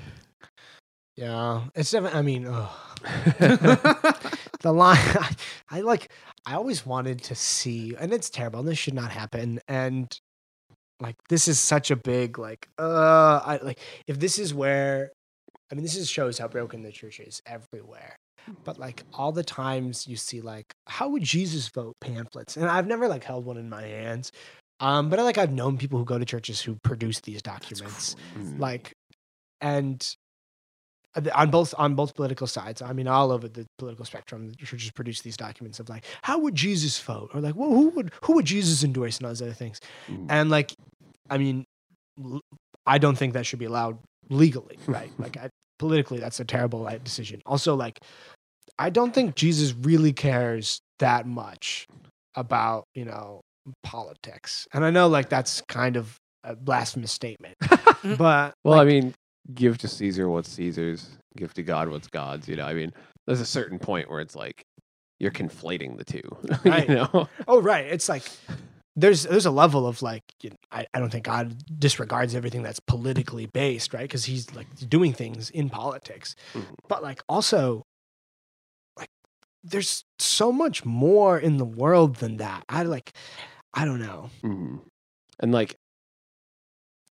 Yeah, 1.16 1.64
it's 1.74 1.90
definitely. 1.92 2.18
I 2.18 2.22
mean, 2.22 2.42
the 4.60 4.72
line 4.72 4.96
I, 4.98 5.34
I 5.70 5.80
like 5.82 6.10
I 6.46 6.54
always 6.54 6.84
wanted 6.86 7.22
to 7.24 7.34
see 7.34 7.94
and 7.98 8.12
it's 8.12 8.30
terrible 8.30 8.60
and 8.60 8.68
this 8.68 8.78
should 8.78 8.94
not 8.94 9.10
happen 9.12 9.60
and 9.68 10.18
like 11.04 11.16
this 11.28 11.46
is 11.48 11.58
such 11.60 11.90
a 11.90 11.96
big 11.96 12.38
like 12.38 12.68
uh 12.78 13.40
I 13.44 13.58
like 13.62 13.78
if 14.06 14.18
this 14.18 14.38
is 14.38 14.52
where 14.52 15.10
I 15.70 15.74
mean 15.74 15.84
this 15.84 15.96
is 15.96 16.08
shows 16.08 16.38
how 16.38 16.48
broken 16.48 16.82
the 16.82 16.92
church 16.92 17.20
is 17.20 17.40
everywhere 17.46 18.16
but 18.64 18.78
like 18.78 19.04
all 19.14 19.32
the 19.32 19.42
times 19.44 20.06
you 20.06 20.16
see 20.16 20.40
like 20.40 20.66
how 20.86 21.08
would 21.10 21.22
Jesus 21.22 21.68
vote 21.68 21.94
pamphlets 22.00 22.56
and 22.56 22.66
I've 22.66 22.86
never 22.86 23.06
like 23.08 23.24
held 23.24 23.44
one 23.44 23.56
in 23.56 23.68
my 23.68 23.82
hands 23.82 24.32
um 24.80 25.08
but 25.10 25.18
I 25.18 25.22
like 25.22 25.38
I've 25.38 25.52
known 25.52 25.78
people 25.78 25.98
who 25.98 26.04
go 26.04 26.18
to 26.18 26.24
churches 26.24 26.60
who 26.60 26.76
produce 26.82 27.20
these 27.20 27.40
documents. 27.42 28.16
Like 28.58 28.92
and 29.60 29.98
uh, 31.16 31.22
on 31.34 31.48
both 31.50 31.72
on 31.78 31.94
both 31.94 32.14
political 32.16 32.46
sides 32.48 32.82
i 32.82 32.92
mean 32.92 33.06
all 33.06 33.30
over 33.30 33.46
the 33.48 33.64
political 33.78 34.04
spectrum 34.04 34.48
the 34.48 34.56
churches 34.56 34.90
produce 34.90 35.20
these 35.20 35.36
documents 35.36 35.78
of 35.78 35.88
like 35.88 36.04
how 36.22 36.36
would 36.40 36.56
jesus 36.56 36.98
vote 37.00 37.30
or 37.34 37.40
like 37.40 37.54
well 37.54 37.70
who 37.70 37.88
would 37.90 38.10
who 38.24 38.32
would 38.34 38.44
jesus 38.44 38.82
endorse 38.82 39.18
and 39.18 39.26
all 39.26 39.30
those 39.30 39.42
other 39.42 39.52
things 39.52 39.80
Mm. 40.08 40.26
and 40.28 40.50
like 40.50 40.74
i 41.30 41.38
mean 41.38 41.64
I 42.86 42.98
don't 42.98 43.16
think 43.16 43.32
that 43.32 43.46
should 43.46 43.58
be 43.58 43.64
allowed 43.64 43.98
legally 44.30 44.78
right 44.86 45.10
like 45.18 45.36
I, 45.36 45.48
politically 45.78 46.18
that's 46.18 46.40
a 46.40 46.44
terrible 46.44 46.88
decision 47.02 47.42
also 47.46 47.74
like 47.74 47.98
i 48.78 48.90
don't 48.90 49.12
think 49.12 49.34
jesus 49.34 49.74
really 49.82 50.12
cares 50.12 50.78
that 50.98 51.26
much 51.26 51.86
about 52.36 52.84
you 52.94 53.04
know 53.04 53.40
politics 53.82 54.66
and 54.72 54.84
i 54.84 54.90
know 54.90 55.08
like 55.08 55.28
that's 55.28 55.62
kind 55.68 55.96
of 55.96 56.16
a 56.44 56.54
blasphemous 56.54 57.10
statement 57.12 57.56
but 58.18 58.54
Well, 58.64 58.76
like, 58.76 58.82
I 58.82 58.84
mean, 58.84 59.14
give 59.54 59.78
to 59.78 59.88
Caesar 59.88 60.28
what's 60.28 60.50
Caesar's, 60.50 61.08
give 61.36 61.54
to 61.54 61.62
God 61.62 61.88
what's 61.88 62.08
God's. 62.08 62.48
You 62.48 62.56
know, 62.56 62.66
I 62.66 62.74
mean, 62.74 62.92
there's 63.26 63.40
a 63.40 63.46
certain 63.46 63.78
point 63.78 64.10
where 64.10 64.20
it's 64.20 64.36
like 64.36 64.62
you're 65.18 65.30
conflating 65.30 65.96
the 65.96 66.04
two. 66.04 66.22
Right. 66.64 66.88
you 66.88 66.94
know, 66.96 67.28
Oh 67.48 67.60
right, 67.60 67.86
it's 67.86 68.08
like 68.08 68.24
there's 68.96 69.24
there's 69.24 69.46
a 69.46 69.50
level 69.50 69.86
of 69.86 70.02
like 70.02 70.22
you 70.42 70.50
know, 70.50 70.56
I, 70.70 70.86
I 70.94 71.00
don't 71.00 71.10
think 71.10 71.24
God 71.24 71.56
disregards 71.80 72.34
everything 72.34 72.62
that's 72.62 72.80
politically 72.80 73.46
based, 73.46 73.92
right? 73.92 74.02
Because 74.02 74.24
he's 74.24 74.54
like 74.54 74.68
doing 74.88 75.12
things 75.12 75.50
in 75.50 75.68
politics, 75.68 76.36
Mhm. 76.52 76.74
but 76.88 77.02
like 77.02 77.22
also 77.28 77.82
like 78.96 79.08
there's 79.64 80.04
so 80.18 80.52
much 80.52 80.84
more 80.84 81.38
in 81.38 81.56
the 81.56 81.64
world 81.64 82.16
than 82.16 82.36
that. 82.38 82.64
I 82.68 82.82
like 82.84 83.12
I 83.72 83.84
don't 83.84 84.00
know. 84.00 84.30
Mhm. 84.42 84.80
and 85.40 85.50
like 85.52 85.74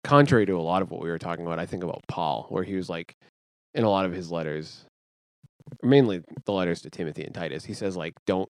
contrary 0.04 0.46
to 0.46 0.54
a 0.58 0.62
lot 0.62 0.82
of 0.82 0.92
what 0.92 1.02
we 1.02 1.10
were 1.10 1.20
talking 1.20 1.46
about, 1.46 1.60
I 1.60 1.66
think 1.66 1.84
about 1.84 2.02
Paul, 2.08 2.46
where 2.50 2.64
he 2.64 2.76
was 2.76 2.90
like 2.90 3.16
in 3.74 3.84
a 3.84 3.90
lot 3.90 4.06
of 4.06 4.12
his 4.14 4.32
letters, 4.32 4.86
mainly 5.84 6.22
the 6.46 6.52
letters 6.54 6.82
to 6.82 6.90
Timothy 6.90 7.24
and 7.24 7.34
Titus, 7.36 7.64
he 7.66 7.74
says 7.74 7.96
like, 7.96 8.14
don't 8.26 8.50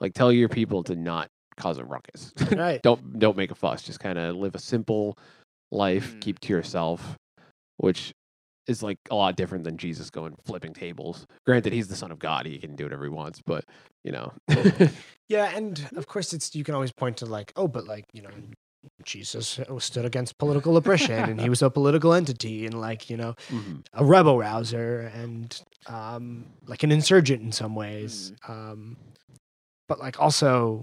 like 0.00 0.12
tell 0.14 0.32
your 0.32 0.48
people 0.48 0.82
to 0.84 0.96
not 0.96 1.28
cause 1.56 1.78
a 1.78 1.84
ruckus. 1.84 2.32
Right. 2.52 2.80
don't 2.84 3.18
don't 3.18 3.36
make 3.36 3.50
a 3.50 3.54
fuss. 3.54 3.82
Just 3.82 4.00
kind 4.00 4.18
of 4.18 4.36
live 4.36 4.54
a 4.54 4.58
simple 4.60 5.16
life. 5.70 6.14
Mm. 6.14 6.20
Keep 6.20 6.40
to 6.40 6.52
yourself, 6.52 7.16
which 7.78 8.12
is 8.68 8.82
like 8.82 8.98
a 9.10 9.14
lot 9.14 9.34
different 9.36 9.64
than 9.64 9.76
Jesus 9.76 10.08
going 10.10 10.34
flipping 10.44 10.72
tables. 10.72 11.26
Granted, 11.46 11.72
he's 11.72 11.88
the 11.88 11.96
son 11.96 12.12
of 12.12 12.18
God; 12.18 12.46
he 12.46 12.58
can 12.58 12.76
do 12.76 12.84
whatever 12.84 13.04
he 13.04 13.10
wants. 13.10 13.40
But 13.44 13.64
you 14.04 14.12
know, 14.12 14.32
Yeah, 15.28 15.50
and 15.56 15.88
of 15.96 16.06
course 16.06 16.32
it's 16.32 16.54
you 16.54 16.62
can 16.64 16.74
always 16.74 16.92
point 16.92 17.16
to 17.18 17.26
like 17.26 17.52
oh, 17.56 17.68
but 17.68 17.86
like 17.86 18.04
you 18.12 18.22
know. 18.22 18.30
Jesus 19.04 19.60
stood 19.78 20.04
against 20.04 20.38
political 20.38 20.76
oppression 20.76 21.12
and 21.30 21.40
he 21.40 21.48
was 21.54 21.62
a 21.62 21.70
political 21.70 22.12
entity 22.14 22.66
and 22.66 22.80
like, 22.80 23.08
you 23.08 23.16
know, 23.16 23.36
Mhm. 23.48 23.86
a 23.92 24.04
rebel 24.04 24.36
rouser 24.36 25.02
and 25.14 25.56
um, 25.86 26.46
like 26.66 26.82
an 26.82 26.90
insurgent 26.90 27.42
in 27.42 27.52
some 27.52 27.76
ways. 27.76 28.32
Um, 28.48 28.96
but 29.86 30.00
like 30.00 30.18
also, 30.20 30.82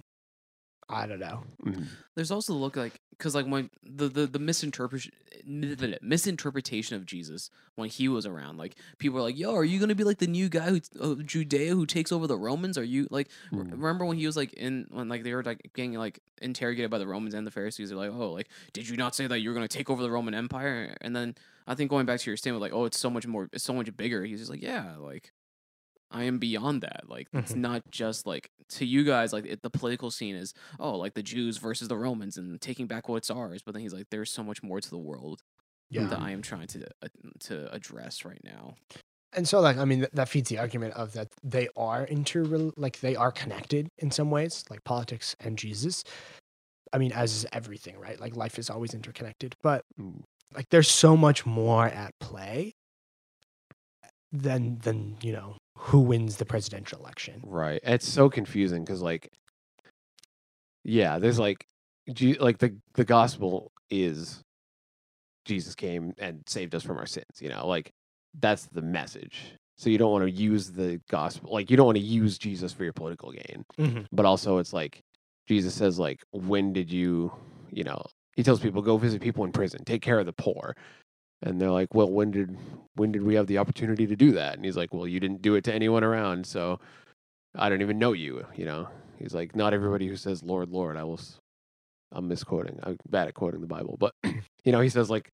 I 0.90 1.06
don't 1.06 1.20
know. 1.20 1.44
There's 2.16 2.32
also 2.32 2.54
the 2.54 2.60
look 2.60 2.76
like 2.76 3.00
because 3.12 3.36
like 3.36 3.46
when 3.46 3.70
the 3.84 4.08
the 4.10 4.26
the 4.26 4.40
misinterpretation 4.40 5.12
misinterpretation 6.02 6.96
of 6.96 7.06
Jesus 7.06 7.50
when 7.76 7.90
he 7.90 8.08
was 8.08 8.26
around, 8.26 8.58
like 8.58 8.76
people 8.98 9.16
were 9.16 9.22
like, 9.22 9.38
"Yo, 9.38 9.54
are 9.54 9.64
you 9.64 9.80
gonna 9.80 9.96
be 9.96 10.04
like 10.04 10.18
the 10.18 10.28
new 10.28 10.50
guy 10.50 10.70
who 10.70 10.82
uh, 11.00 11.16
Judea 11.24 11.74
who 11.76 11.86
takes 11.86 12.12
over 12.12 12.28
the 12.28 12.38
Romans? 12.38 12.78
Are 12.78 12.84
you 12.84 13.08
like 13.12 13.30
r- 13.54 13.60
Mhm. 13.60 13.72
remember 13.72 14.06
when 14.06 14.18
he 14.18 14.26
was 14.26 14.36
like 14.36 14.54
in 14.54 14.88
when 14.90 15.08
like 15.10 15.24
they 15.24 15.34
were 15.34 15.44
like 15.44 15.72
getting 15.76 15.94
like 15.94 16.20
interrogated 16.42 16.90
by 16.92 16.98
the 16.98 17.08
Romans 17.08 17.34
and 17.34 17.46
the 17.46 17.52
Pharisees? 17.52 17.90
They're 17.90 17.98
like, 17.98 18.12
"Oh, 18.12 18.32
like 18.32 18.50
did 18.74 18.88
you 18.90 18.98
not 18.98 19.16
say 19.16 19.28
that 19.28 19.40
you 19.40 19.50
were 19.50 19.56
gonna 19.56 19.68
take 19.68 19.90
over 19.90 20.02
the 20.02 20.12
Roman 20.12 20.34
Empire?" 20.34 20.96
And 21.02 21.16
then 21.16 21.36
I 21.68 21.76
think 21.76 21.90
going 21.90 22.06
back 22.06 22.20
to 22.22 22.30
your 22.30 22.38
statement, 22.38 22.62
like, 22.62 22.74
"Oh, 22.74 22.86
it's 22.86 23.00
so 23.00 23.10
much 23.10 23.28
more, 23.28 23.50
it's 23.54 23.64
so 23.64 23.74
much 23.74 23.96
bigger." 23.96 24.24
He's 24.26 24.40
just 24.40 24.52
like, 24.52 24.62
"Yeah, 24.64 24.96
like." 24.98 25.34
I 26.12 26.24
am 26.24 26.40
beyond 26.40 26.82
that. 26.82 27.04
Like 27.08 27.28
it's 27.34 27.54
Mhm. 27.54 27.58
not 27.58 27.84
just 27.92 28.26
like 28.26 28.50
to 28.70 28.86
you 28.86 29.04
guys. 29.04 29.32
Like 29.34 29.46
it, 29.46 29.62
the 29.62 29.70
political 29.70 30.10
scene 30.12 30.36
is 30.36 30.54
oh, 30.80 30.98
like 30.98 31.14
the 31.14 31.24
Jews 31.24 31.58
versus 31.58 31.88
the 31.88 31.98
Romans 31.98 32.38
and 32.38 32.60
taking 32.60 32.88
back 32.88 33.08
what's 33.10 33.30
ours. 33.30 33.62
But 33.64 33.74
then 33.74 33.82
he's 33.84 33.94
like, 33.94 34.08
there's 34.10 34.32
so 34.32 34.44
much 34.44 34.64
more 34.64 34.80
to 34.82 34.90
the 34.90 34.98
world 34.98 35.42
Yeah. 35.90 36.06
that 36.08 36.20
I 36.20 36.32
am 36.32 36.42
trying 36.42 36.68
to 36.68 36.88
uh, 37.04 37.08
to 37.42 37.72
address 37.74 38.26
right 38.26 38.42
now. 38.44 38.76
And 39.34 39.48
so 39.48 39.60
like 39.60 39.78
I 39.78 39.86
mean 39.86 40.00
th- 40.00 40.12
that 40.14 40.30
feeds 40.30 40.50
the 40.50 40.58
argument 40.58 40.96
of 40.96 41.14
that 41.14 41.28
they 41.44 41.68
are 41.78 42.04
inter 42.04 42.44
like 42.76 43.00
they 43.02 43.16
are 43.16 43.32
connected 43.32 43.90
in 44.00 44.10
some 44.10 44.32
ways, 44.32 44.66
like 44.70 44.84
politics 44.84 45.36
and 45.40 45.58
Jesus. 45.58 46.04
I 46.92 46.98
mean, 46.98 47.12
as 47.12 47.32
is 47.34 47.46
everything, 47.54 48.00
right? 48.00 48.20
Like 48.20 48.36
life 48.36 48.58
is 48.58 48.72
always 48.72 48.96
interconnected, 48.96 49.56
but 49.62 49.86
like 50.56 50.70
there's 50.72 50.90
so 50.90 51.16
much 51.16 51.46
more 51.46 51.86
at 51.86 52.18
play 52.20 52.74
than 54.32 54.80
than 54.80 55.18
you 55.22 55.34
know 55.34 55.56
who 55.78 56.00
wins 56.00 56.38
the 56.38 56.46
presidential 56.46 57.00
election. 57.00 57.42
Right. 57.46 57.80
It's 57.84 58.08
so 58.08 58.30
confusing 58.30 58.84
because, 58.84 59.02
like, 59.02 59.32
yeah, 60.84 61.20
there's 61.20 61.40
like, 61.40 61.66
like 62.40 62.58
the 62.58 62.76
the 62.94 63.06
gospel 63.06 63.72
is 63.90 64.42
Jesus 65.46 65.76
came 65.76 66.14
and 66.18 66.44
saved 66.48 66.76
us 66.76 66.84
from 66.84 66.98
our 66.98 67.06
sins. 67.06 67.40
You 67.40 67.50
know, 67.50 67.68
like 67.68 67.92
that's 68.40 68.66
the 68.66 68.82
message. 68.82 69.56
So 69.78 69.90
you 69.90 69.98
don't 69.98 70.12
want 70.12 70.26
to 70.26 70.32
use 70.32 70.72
the 70.72 71.00
gospel, 71.10 71.54
like 71.54 71.72
you 71.72 71.78
don't 71.78 71.86
want 71.86 71.98
to 71.98 72.04
use 72.04 72.38
Jesus 72.38 72.74
for 72.74 72.84
your 72.84 72.94
political 72.94 73.32
gain. 73.32 73.64
Mm-hmm. 73.80 74.02
But 74.12 74.26
also, 74.26 74.58
it's 74.58 74.74
like 74.74 75.00
Jesus 75.48 75.74
says, 75.74 75.98
like, 75.98 76.22
when 76.32 76.74
did 76.74 76.92
you, 76.92 77.32
you 77.72 77.86
know, 77.86 78.04
he 78.36 78.44
tells 78.44 78.60
people 78.60 78.82
go 78.82 78.98
visit 78.98 79.22
people 79.22 79.46
in 79.46 79.54
prison, 79.54 79.86
take 79.86 80.02
care 80.02 80.20
of 80.20 80.26
the 80.26 80.34
poor. 80.34 80.76
And 81.42 81.60
they're 81.62 81.72
like, 81.72 81.94
well, 81.94 82.10
when 82.10 82.32
did 82.32 82.58
when 82.96 83.12
did 83.12 83.24
we 83.24 83.36
have 83.36 83.48
the 83.48 83.58
opportunity 83.60 84.06
to 84.08 84.16
do 84.16 84.34
that? 84.34 84.56
And 84.56 84.66
he's 84.66 84.76
like, 84.76 84.94
well, 84.94 85.08
you 85.08 85.20
didn't 85.20 85.42
do 85.42 85.56
it 85.56 85.64
to 85.66 85.74
anyone 85.74 86.04
around, 86.04 86.46
so 86.46 86.80
I 87.56 87.70
don't 87.70 87.82
even 87.82 87.98
know 87.98 88.12
you. 88.14 88.46
You 88.56 88.66
know, 88.66 88.90
he's 89.18 89.34
like, 89.34 89.56
not 89.56 89.74
everybody 89.74 90.08
who 90.08 90.18
says 90.18 90.44
Lord, 90.44 90.70
Lord, 90.70 90.98
I 90.98 91.04
will. 91.04 91.20
I'm 92.12 92.28
misquoting. 92.28 92.80
I'm 92.84 92.98
bad 93.10 93.28
at 93.28 93.36
quoting 93.36 93.62
the 93.62 93.68
Bible, 93.68 93.96
but 94.00 94.14
you 94.66 94.72
know, 94.72 94.82
he 94.82 94.90
says 94.90 95.10
like, 95.10 95.32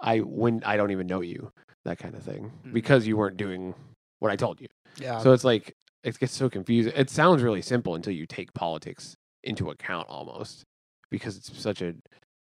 I 0.00 0.18
when 0.18 0.62
I 0.64 0.76
don't 0.76 0.90
even 0.90 1.06
know 1.06 1.20
you, 1.22 1.50
that 1.84 1.98
kind 1.98 2.14
of 2.14 2.22
thing, 2.22 2.50
Mhm. 2.66 2.72
because 2.72 3.06
you 3.06 3.16
weren't 3.16 3.36
doing 3.36 3.74
what 4.18 4.30
I 4.32 4.36
told 4.36 4.60
you. 4.60 4.66
Yeah. 5.00 5.20
So 5.20 5.32
it's 5.32 5.44
like 5.44 5.72
it 6.04 6.18
gets 6.18 6.34
so 6.34 6.50
confusing. 6.50 6.92
It 6.94 7.08
sounds 7.08 7.42
really 7.42 7.62
simple 7.62 7.94
until 7.94 8.12
you 8.12 8.26
take 8.26 8.52
politics 8.52 9.14
into 9.44 9.70
account 9.70 10.08
almost 10.10 10.64
because 11.10 11.36
it's 11.36 11.56
such 11.58 11.80
a 11.80 11.94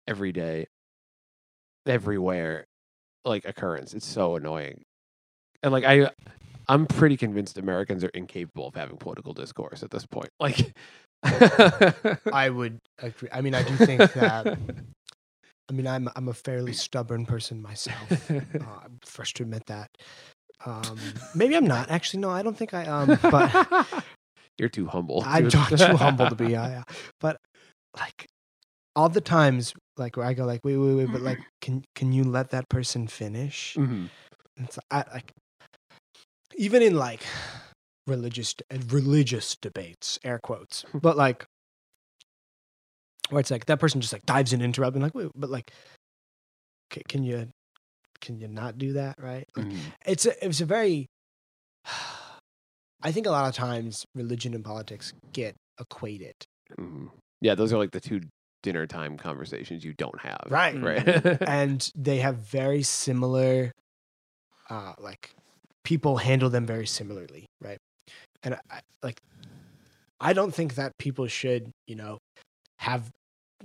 everyday 0.06 0.66
everywhere 1.86 2.64
like 3.24 3.44
occurrence. 3.44 3.94
It's 3.94 4.06
so 4.06 4.36
annoying. 4.36 4.82
And 5.62 5.72
like 5.72 5.84
I 5.84 6.10
I'm 6.68 6.86
pretty 6.86 7.16
convinced 7.16 7.58
Americans 7.58 8.04
are 8.04 8.10
incapable 8.10 8.68
of 8.68 8.74
having 8.74 8.96
political 8.96 9.32
discourse 9.32 9.82
at 9.82 9.90
this 9.90 10.06
point. 10.06 10.30
Like 10.40 10.72
I 11.24 12.50
would 12.50 12.78
agree. 12.98 13.28
I 13.32 13.40
mean, 13.40 13.54
I 13.54 13.62
do 13.62 13.76
think 13.76 14.12
that. 14.12 14.58
I 15.68 15.72
mean, 15.72 15.86
I'm 15.86 16.08
I'm 16.14 16.28
a 16.28 16.34
fairly 16.34 16.74
stubborn 16.74 17.24
person 17.24 17.62
myself. 17.62 18.30
Uh, 18.30 18.40
I'm 18.84 18.98
first 19.02 19.36
to 19.36 19.44
admit 19.44 19.64
that. 19.66 19.88
Um, 20.66 20.98
maybe 21.34 21.56
I'm 21.56 21.66
not. 21.66 21.90
Actually, 21.90 22.20
no, 22.20 22.30
I 22.30 22.42
don't 22.42 22.56
think 22.56 22.74
I 22.74 22.84
am. 22.84 23.18
But 23.30 24.04
You're 24.58 24.68
too 24.68 24.86
humble. 24.86 25.22
I'm 25.26 25.48
too, 25.48 25.76
too 25.76 25.96
humble 25.96 26.28
to 26.28 26.34
be. 26.34 26.44
Yeah, 26.52 26.68
yeah. 26.68 26.82
But 27.20 27.38
like 27.96 28.28
all 28.96 29.08
the 29.08 29.20
times, 29.20 29.74
like 29.96 30.16
where 30.16 30.26
I 30.26 30.34
go, 30.34 30.44
like, 30.44 30.60
wait, 30.64 30.76
wait, 30.76 30.94
wait, 30.94 31.12
but 31.12 31.20
like, 31.22 31.38
can 31.60 31.84
can 31.94 32.12
you 32.12 32.24
let 32.24 32.50
that 32.50 32.68
person 32.68 33.06
finish? 33.06 33.76
Mhm. 33.76 34.08
It's 34.56 34.78
I, 34.90 35.04
like 35.12 35.32
even 36.56 36.82
in 36.82 36.94
like 36.94 37.22
religious 38.06 38.54
religious 38.88 39.56
debates, 39.56 40.18
air 40.24 40.38
quotes, 40.42 40.84
but 40.94 41.16
like 41.16 41.44
where 43.30 43.40
it's 43.40 43.50
like 43.50 43.66
that 43.66 43.80
person 43.80 44.00
just 44.00 44.12
like 44.12 44.26
dives 44.26 44.52
in 44.52 44.60
and 44.60 44.66
interrupting, 44.66 45.02
like, 45.02 45.14
wait, 45.14 45.30
but 45.34 45.50
like, 45.50 45.72
ca- 46.90 47.02
can 47.08 47.24
you 47.24 47.48
can 48.20 48.38
you 48.38 48.48
not 48.48 48.78
do 48.78 48.92
that, 48.94 49.16
right? 49.20 49.46
Like, 49.56 49.66
Mhm. 49.66 49.92
it's 50.06 50.26
a, 50.26 50.44
it's 50.44 50.60
a 50.60 50.66
very 50.66 51.06
I 53.02 53.12
think 53.12 53.26
a 53.26 53.30
lot 53.30 53.46
of 53.48 53.54
times 53.54 54.04
religion 54.14 54.54
and 54.54 54.64
politics 54.64 55.12
get 55.32 55.56
equated. 55.78 56.34
Mhm. 56.78 57.10
Yeah, 57.42 57.54
those 57.54 57.72
are 57.72 57.78
like 57.78 57.90
the 57.90 58.00
two 58.00 58.20
dinner 58.64 58.88
time 58.88 59.16
conversations 59.16 59.84
you 59.84 59.92
don't 59.92 60.20
have. 60.20 60.46
Right. 60.48 60.82
Right. 60.82 61.06
and 61.46 61.88
they 61.94 62.18
have 62.18 62.38
very 62.38 62.82
similar 62.82 63.70
uh 64.68 64.94
like 64.98 65.30
people 65.84 66.16
handle 66.16 66.50
them 66.50 66.66
very 66.66 66.86
similarly, 66.86 67.46
right? 67.60 67.78
and 68.44 68.54
I, 68.70 68.80
like 69.02 69.20
I 70.20 70.32
don't 70.32 70.54
think 70.54 70.76
that 70.76 70.96
people 70.98 71.26
should, 71.26 71.70
you 71.86 71.96
know, 71.96 72.18
have 72.78 73.10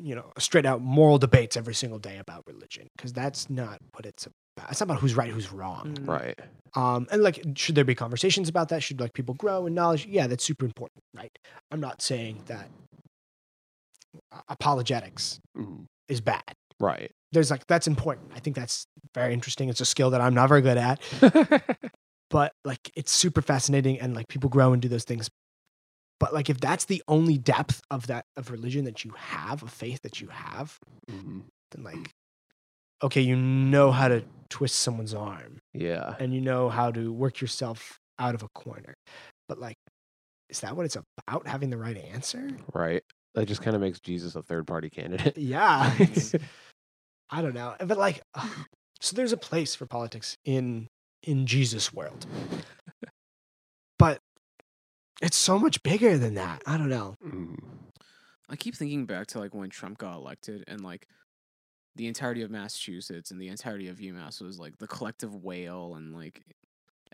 you 0.01 0.15
know 0.15 0.31
straight 0.37 0.65
out 0.65 0.81
moral 0.81 1.17
debates 1.17 1.57
every 1.57 1.75
single 1.75 1.99
day 1.99 2.17
about 2.17 2.43
religion 2.47 2.87
because 2.97 3.13
that's 3.13 3.49
not 3.49 3.79
what 3.93 4.05
it's 4.05 4.25
about. 4.25 4.71
It's 4.71 4.79
not 4.79 4.85
about 4.85 4.99
who's 4.99 5.15
right, 5.15 5.29
who's 5.29 5.51
wrong. 5.51 5.95
Mm. 5.95 6.07
Right. 6.07 6.39
Um, 6.75 7.07
and 7.11 7.21
like, 7.21 7.43
should 7.55 7.75
there 7.75 7.83
be 7.83 7.95
conversations 7.95 8.49
about 8.49 8.69
that? 8.69 8.81
Should 8.81 8.99
like 8.99 9.13
people 9.13 9.35
grow 9.35 9.65
in 9.65 9.73
knowledge? 9.73 10.05
Yeah, 10.05 10.27
that's 10.27 10.43
super 10.43 10.65
important, 10.65 11.03
right? 11.15 11.37
I'm 11.71 11.79
not 11.79 12.01
saying 12.01 12.43
that 12.47 12.67
apologetics 14.47 15.39
Mhm. 15.57 15.85
is 16.07 16.21
bad. 16.21 16.43
Right. 16.79 17.11
There's 17.31 17.51
like 17.51 17.67
that's 17.67 17.87
important. 17.87 18.31
I 18.35 18.39
think 18.39 18.55
that's 18.55 18.85
very 19.13 19.33
interesting. 19.33 19.69
It's 19.69 19.81
a 19.81 19.85
skill 19.85 20.09
that 20.11 20.21
I'm 20.21 20.33
not 20.33 20.49
very 20.49 20.61
good 20.61 20.77
at, 20.77 20.99
but 22.29 22.53
like 22.65 22.91
it's 22.95 23.11
super 23.11 23.41
fascinating 23.41 23.99
and 23.99 24.15
like 24.15 24.27
people 24.27 24.49
grow 24.49 24.73
and 24.73 24.81
do 24.81 24.87
those 24.87 25.03
things. 25.03 25.29
But 26.19 26.33
like 26.33 26.49
if 26.49 26.59
that's 26.59 26.85
the 26.85 27.03
only 27.07 27.37
depth 27.37 27.81
of 27.91 28.07
that 28.07 28.25
of 28.35 28.51
religion 28.51 28.85
that 28.85 29.03
you 29.05 29.11
have, 29.17 29.61
of 29.63 29.71
faith 29.71 30.01
that 30.03 30.19
you 30.21 30.27
have, 30.29 30.77
Mhm. 31.09 31.43
then 31.71 31.83
like 31.83 32.09
okay, 33.01 33.21
you 33.21 33.35
know 33.35 33.91
how 33.91 34.09
to 34.09 34.25
twist 34.49 34.75
someone's 34.79 35.13
arm 35.13 35.59
Yeah. 35.73 36.15
and 36.19 36.33
you 36.33 36.41
know 36.41 36.67
how 36.69 36.91
to 36.91 37.13
work 37.13 37.39
yourself 37.39 37.97
out 38.17 38.35
of 38.35 38.43
a 38.43 38.49
corner. 38.49 38.93
But 39.47 39.57
like, 39.57 39.77
is 40.49 40.59
that 40.61 40.75
what 40.75 40.85
it's 40.85 40.97
about? 40.97 41.47
Having 41.47 41.69
the 41.69 41.77
right 41.77 41.95
answer? 41.95 42.57
Right. 42.73 43.01
That 43.35 43.47
just 43.47 43.61
kind 43.61 43.75
of 43.75 43.81
makes 43.81 43.99
Jesus 43.99 44.35
a 44.35 44.41
third 44.43 44.65
party 44.67 44.89
candidate. 44.89 45.37
Yeah. 45.37 45.91
Mhm. 45.97 46.41
I 47.31 47.43
don't 47.43 47.53
know. 47.53 47.75
But 47.79 47.97
like, 47.99 48.21
so 49.01 49.15
there's 49.15 49.31
a 49.33 49.37
place 49.37 49.75
for 49.75 49.85
politics 49.85 50.35
in 50.45 50.87
in 51.21 51.45
Jesus 51.45 51.93
world. 51.93 52.25
But 53.99 54.19
it's 55.21 55.37
so 55.37 55.59
much 55.59 55.83
bigger 55.83 56.17
than 56.17 56.33
that. 56.35 56.63
I 56.65 56.77
don't 56.77 56.89
know. 56.89 57.15
Mhm. 57.23 57.55
I 58.49 58.55
keep 58.55 58.75
thinking 58.75 59.05
back 59.05 59.27
to 59.27 59.39
like 59.39 59.53
when 59.53 59.69
Trump 59.69 59.99
got 59.99 60.15
elected 60.15 60.63
and 60.67 60.81
like 60.81 61.07
the 61.95 62.07
entirety 62.07 62.41
of 62.41 62.49
Massachusetts 62.49 63.29
and 63.29 63.39
the 63.39 63.49
entirety 63.49 63.89
of 63.89 63.97
UMass 63.97 64.41
was 64.41 64.57
like 64.57 64.77
the 64.79 64.87
collective 64.87 65.35
wail 65.35 65.93
and 65.95 66.15
like 66.15 66.41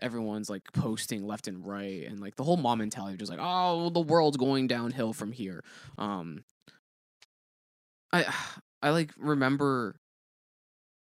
everyone's 0.00 0.50
like 0.50 0.70
posting 0.72 1.26
left 1.26 1.48
and 1.48 1.66
right 1.66 2.04
and 2.06 2.20
like 2.20 2.36
the 2.36 2.44
whole 2.44 2.56
mom 2.56 2.78
mentality 2.78 3.14
of 3.14 3.18
just 3.18 3.30
like 3.30 3.40
oh 3.42 3.90
the 3.90 4.00
world's 4.00 4.36
going 4.36 4.66
downhill 4.66 5.12
from 5.12 5.32
here. 5.32 5.62
Um 5.98 6.44
I 8.12 8.24
I 8.82 8.90
like 8.90 9.12
remember 9.16 9.96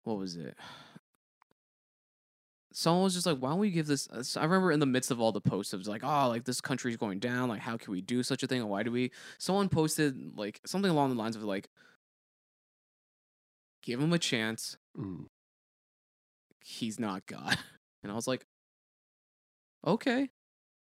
what 0.03 0.17
was 0.17 0.35
it? 0.35 0.55
Someone 2.71 3.03
was 3.03 3.15
just 3.15 3.25
like, 3.25 3.39
"Why 3.39 3.49
don't 3.49 3.59
we 3.59 3.71
give 3.71 3.87
this?" 3.87 4.07
i 4.37 4.43
remember 4.43 4.71
in 4.71 4.79
the 4.79 4.85
midst 4.85 5.09
of 5.11 5.19
all 5.19 5.31
the 5.31 5.41
posts, 5.41 5.73
it 5.73 5.77
was 5.77 5.87
like, 5.87 6.03
"Oh, 6.03 6.27
like 6.29 6.43
this 6.45 6.61
country's 6.61 6.97
going 6.97 7.19
down. 7.19 7.49
Like, 7.49 7.61
how 7.61 7.77
can 7.77 7.91
we 7.91 8.01
do 8.01 8.21
such 8.21 8.43
a 8.43 8.47
thing? 8.47 8.61
And 8.61 8.69
why 8.69 8.83
do 8.83 8.91
we?" 8.91 9.11
Someone 9.39 9.69
posted 9.69 10.37
like 10.37 10.61
something 10.65 10.91
along 10.91 11.09
the 11.09 11.15
lines 11.15 11.35
of 11.35 11.43
like, 11.43 11.69
"Give 13.81 13.99
him 13.99 14.13
a 14.13 14.19
chance. 14.19 14.77
Mhm. 14.97 15.27
He's 16.63 16.99
not 16.99 17.25
God." 17.25 17.57
And 18.01 18.09
I 18.13 18.15
was 18.15 18.27
like, 18.27 18.45
"Okay." 19.85 20.29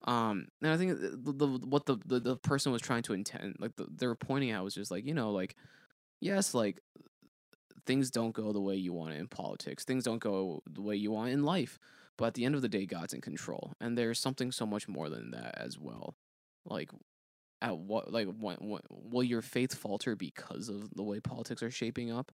Um, 0.04 0.48
and 0.62 0.72
I 0.72 0.76
think 0.78 1.00
the, 1.00 1.32
the 1.32 1.48
what 1.66 1.86
the, 1.86 1.96
the 2.06 2.20
the 2.20 2.36
person 2.36 2.72
was 2.72 2.82
trying 2.82 3.02
to 3.04 3.14
intend, 3.14 3.56
like 3.60 3.76
the, 3.76 3.86
they 3.90 4.06
were 4.06 4.16
pointing 4.16 4.50
out, 4.52 4.64
was 4.64 4.74
just 4.74 4.90
like, 4.90 5.06
you 5.06 5.14
know, 5.14 5.32
like, 5.32 5.56
yes, 6.20 6.54
like 6.54 6.80
things 7.86 8.10
don't 8.10 8.32
go 8.34 8.52
the 8.52 8.60
way 8.60 8.74
you 8.74 8.92
want 8.92 9.14
it 9.14 9.18
in 9.18 9.28
politics. 9.28 9.84
Things 9.84 10.04
don't 10.04 10.18
go 10.18 10.62
the 10.66 10.82
way 10.82 10.96
you 10.96 11.10
want 11.10 11.30
in 11.30 11.44
life. 11.44 11.78
But 12.18 12.26
at 12.26 12.34
the 12.34 12.44
end 12.44 12.54
of 12.54 12.62
the 12.62 12.68
day, 12.68 12.86
God's 12.86 13.12
in 13.12 13.20
control, 13.20 13.74
and 13.80 13.96
there's 13.96 14.18
something 14.18 14.50
so 14.50 14.64
much 14.66 14.88
more 14.88 15.10
than 15.10 15.30
that 15.32 15.54
as 15.58 15.78
well. 15.78 16.16
Like, 16.64 16.90
at 17.62 17.78
what 17.78 18.12
like 18.12 18.28
when, 18.38 18.56
when 18.60 18.82
will 18.90 19.24
your 19.24 19.42
faith 19.42 19.74
falter 19.74 20.16
because 20.16 20.68
of 20.68 20.90
the 20.94 21.02
way 21.04 21.20
politics 21.20 21.62
are 21.62 21.70
shaping 21.70 22.12
up? 22.12 22.32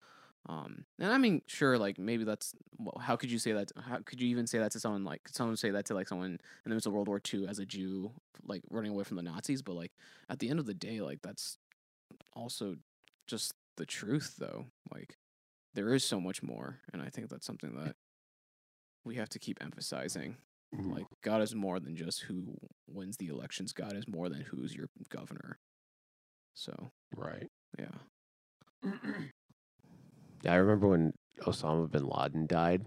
Um, 0.48 0.86
and 1.00 1.12
I 1.12 1.18
mean, 1.18 1.42
sure, 1.48 1.78
like 1.78 2.00
maybe 2.00 2.24
that's 2.24 2.54
how 3.00 3.16
could 3.16 3.30
you 3.32 3.38
say 3.40 3.52
that? 3.52 3.72
How 3.80 4.00
could 4.00 4.22
you 4.22 4.30
even 4.30 4.48
say 4.48 4.58
that 4.60 4.72
to 4.72 4.80
someone 4.80 5.04
like 5.04 5.24
could 5.24 5.36
someone 5.36 5.58
say 5.58 5.70
that 5.72 5.86
to 5.86 5.94
like 5.94 6.08
someone 6.08 6.32
in 6.32 6.40
the 6.70 6.76
midst 6.76 6.88
of 6.88 6.94
World 6.94 7.08
War 7.08 7.22
II 7.34 7.48
as 7.48 7.60
a 7.60 7.66
Jew, 7.66 8.12
like 8.48 8.62
running 8.70 8.92
away 8.92 9.04
from 9.04 9.18
the 9.18 9.24
Nazis? 9.24 9.62
But 9.62 9.76
like 9.76 9.92
at 10.30 10.40
the 10.40 10.50
end 10.50 10.60
of 10.60 10.66
the 10.66 10.74
day, 10.74 11.02
like 11.02 11.22
that's 11.22 11.58
also 12.34 12.78
just 13.28 13.54
the 13.78 13.86
truth, 13.86 14.36
though. 14.40 14.66
Like 14.94 15.18
there 15.76 15.94
is 15.94 16.04
so 16.04 16.20
much 16.20 16.42
more, 16.42 16.80
and 16.94 17.02
I 17.02 17.10
think 17.10 17.30
that's 17.30 17.46
something 17.46 17.76
that 17.76 17.96
we 19.06 19.16
have 19.16 19.30
to 19.30 19.40
keep 19.40 19.62
emphasizing. 19.62 20.38
Mhm. 20.74 20.94
Like 20.94 21.06
God 21.24 21.42
is 21.42 21.54
more 21.54 21.80
than 21.80 21.96
just 21.96 22.22
who 22.22 22.58
wins 22.88 23.18
the 23.18 23.28
elections. 23.28 23.74
God 23.74 23.96
is 23.96 24.08
more 24.08 24.30
than 24.30 24.42
who's 24.42 24.74
your 24.76 24.88
governor. 25.10 25.60
So 26.54 26.92
Right. 27.16 27.48
yeah. 27.78 27.92
Yeah, 30.44 30.54
I 30.54 30.58
remember 30.58 30.88
when 30.88 31.14
Osama 31.42 31.90
bin 31.90 32.08
Laden 32.08 32.48
died. 32.48 32.86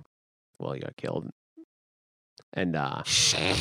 Well, 0.58 0.72
he 0.72 0.80
got 0.80 0.96
killed. 0.96 1.30
And 2.54 2.76
uh 2.76 3.02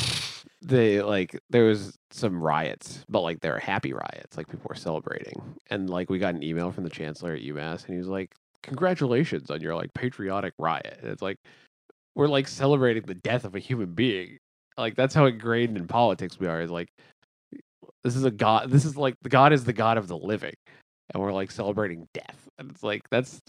they 0.62 1.02
like 1.02 1.38
there 1.50 1.64
was 1.64 1.96
some 2.10 2.40
riots, 2.40 3.04
but 3.08 3.20
like 3.20 3.40
they 3.40 3.50
were 3.50 3.58
happy 3.58 3.92
riots, 3.92 4.36
like 4.36 4.48
people 4.48 4.66
were 4.68 4.74
celebrating. 4.74 5.56
And 5.70 5.88
like 5.88 6.10
we 6.10 6.18
got 6.18 6.34
an 6.34 6.42
email 6.42 6.70
from 6.70 6.84
the 6.84 6.90
chancellor 6.90 7.34
at 7.34 7.42
UMass 7.42 7.84
and 7.84 7.94
he 7.94 7.98
was 7.98 8.08
like, 8.08 8.34
Congratulations 8.62 9.50
on 9.50 9.60
your 9.60 9.74
like 9.74 9.92
patriotic 9.94 10.54
riot. 10.58 10.98
And 11.02 11.10
it's 11.10 11.22
like 11.22 11.38
we're 12.14 12.28
like 12.28 12.46
celebrating 12.46 13.02
the 13.04 13.14
death 13.14 13.44
of 13.44 13.54
a 13.54 13.58
human 13.58 13.92
being. 13.94 14.38
Like 14.78 14.94
that's 14.94 15.14
how 15.14 15.26
ingrained 15.26 15.76
in 15.76 15.86
politics 15.86 16.38
we 16.38 16.46
are, 16.46 16.60
is 16.60 16.70
like 16.70 16.88
this 18.04 18.16
is 18.16 18.24
a 18.24 18.30
god 18.30 18.70
this 18.70 18.84
is 18.84 18.96
like 18.96 19.14
the 19.22 19.28
god 19.28 19.52
is 19.52 19.64
the 19.64 19.72
god 19.72 19.98
of 19.98 20.08
the 20.08 20.16
living 20.16 20.54
and 21.12 21.22
we're 21.22 21.32
like 21.32 21.50
celebrating 21.50 22.06
death. 22.14 22.48
And 22.58 22.70
it's 22.70 22.82
like 22.82 23.02
that's 23.10 23.40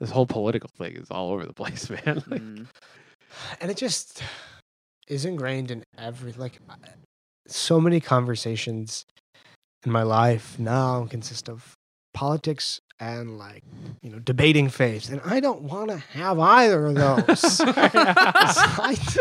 this 0.00 0.10
whole 0.10 0.26
political 0.26 0.70
thing 0.76 0.96
is 0.96 1.10
all 1.10 1.30
over 1.32 1.44
the 1.46 1.52
place, 1.62 1.88
man. 1.90 2.00
Like, 2.28 2.40
Mm. 2.42 2.66
and 3.62 3.70
it 3.70 3.78
just 3.78 4.22
is 5.08 5.24
ingrained 5.24 5.70
in 5.70 5.82
every 5.96 6.32
like 6.32 6.58
so 7.48 7.80
many 7.80 7.98
conversations 7.98 9.04
in 9.86 9.90
my 9.90 10.02
life 10.02 10.58
now 10.58 11.06
consist 11.06 11.48
of 11.48 11.72
politics 12.14 12.78
and 13.00 13.38
like 13.38 13.62
you 14.02 14.10
know 14.10 14.18
debating 14.18 14.68
faith 14.68 15.10
and 15.10 15.20
i 15.24 15.40
don't 15.40 15.62
want 15.62 15.88
to 15.90 15.96
have 15.96 16.38
either 16.38 16.86
of 16.86 16.94
those 17.26 17.26
It's 17.28 17.58
like- 18.78 19.16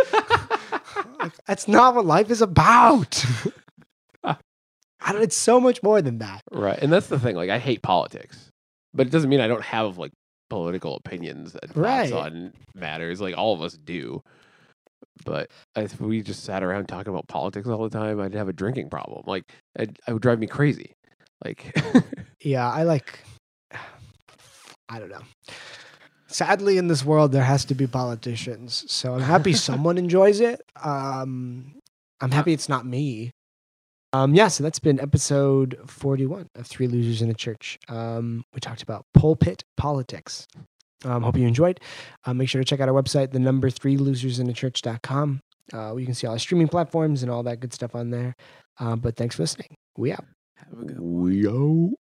like, 1.19 1.31
that's 1.47 1.67
not 1.69 1.95
what 1.95 2.05
life 2.05 2.29
is 2.29 2.41
about 2.41 3.23
I 5.11 5.13
don't, 5.13 5.21
it's 5.23 5.35
so 5.37 5.59
much 5.59 5.81
more 5.83 6.01
than 6.01 6.17
that 6.19 6.41
right. 6.51 6.77
And 6.81 6.91
that's 6.91 7.07
the 7.07 7.19
thing. 7.19 7.35
Like 7.35 7.49
I 7.49 7.59
hate 7.59 7.81
politics. 7.81 8.49
But 8.93 9.07
it 9.07 9.09
doesn't 9.11 9.29
mean 9.29 9.39
I 9.41 9.47
don't 9.47 9.63
have 9.63 9.97
like 9.97 10.11
political 10.49 10.95
opinions 10.97 11.55
and 11.61 11.71
thoughts 11.71 11.77
Right. 11.77 12.11
on 12.13 12.53
matters. 12.75 13.21
Like 13.21 13.37
all 13.37 13.53
of 13.53 13.61
us 13.61 13.73
do. 13.73 14.21
But 15.25 15.49
if 15.75 15.99
we 16.01 16.21
just 16.21 16.43
sat 16.43 16.63
around 16.63 16.87
talking 16.87 17.13
about 17.13 17.27
politics 17.27 17.67
all 17.67 17.87
the 17.87 17.95
time, 17.97 18.19
I'd 18.19 18.33
have 18.33 18.49
a 18.49 18.53
drinking 18.53 18.89
problem. 18.89 19.23
Like 19.27 19.43
I'd, 19.77 19.97
it 20.07 20.13
would 20.13 20.21
drive 20.21 20.39
me 20.39 20.47
crazy. 20.47 20.93
Like 21.43 21.75
yeah 22.41 22.69
i 22.69 22.83
like 22.83 23.19
i 24.89 24.99
don't 24.99 25.09
know 25.09 25.21
sadly 26.27 26.77
in 26.77 26.87
this 26.87 27.03
world 27.03 27.31
there 27.31 27.43
has 27.43 27.65
to 27.65 27.73
be 27.75 27.87
politicians 27.87 28.83
so 28.87 29.13
i'm 29.15 29.21
happy 29.21 29.53
someone 29.69 29.97
enjoys 29.97 30.39
it 30.39 30.61
um 30.83 31.73
i'm 32.19 32.31
happy 32.31 32.53
it's 32.53 32.69
not 32.69 32.85
me 32.85 33.31
um 34.13 34.33
yeah 34.35 34.47
so 34.47 34.63
that's 34.63 34.79
been 34.79 34.99
episode 34.99 35.79
41 35.87 36.47
of 36.55 36.67
three 36.67 36.87
losers 36.87 37.21
in 37.21 37.29
a 37.29 37.33
church. 37.33 37.79
Um 37.87 38.43
we 38.53 38.59
talked 38.59 38.81
about 38.81 39.05
pulpit 39.13 39.63
politics. 39.77 40.47
Um 41.03 41.23
hope 41.23 41.37
you 41.37 41.47
enjoyed. 41.47 41.79
Uh, 42.25 42.33
make 42.33 42.49
sure 42.49 42.61
to 42.61 42.65
check 42.65 42.79
out 42.79 42.89
our 42.89 43.01
website 43.01 43.31
the 43.31 43.39
number 43.39 43.69
three 43.69 43.97
losers 43.97 44.39
in 44.39 44.49
a 44.49 44.53
church.com 44.53 45.41
uh, 45.73 45.95
you 45.95 46.05
can 46.05 46.13
see 46.13 46.27
all 46.27 46.33
our 46.33 46.39
streaming 46.39 46.67
platforms 46.67 47.23
and 47.23 47.31
all 47.31 47.43
that 47.43 47.59
good 47.59 47.73
stuff 47.73 47.95
on 47.95 48.09
there. 48.09 48.35
Uh, 48.79 48.95
but 48.95 49.15
thanks 49.15 49.35
for 49.35 49.43
listening. 49.43 49.75
We 49.97 50.11
out. 50.11 50.25
Have 50.55 50.79
a 50.81 50.85
good 50.85 50.99
we 50.99 51.47
out. 51.47 51.91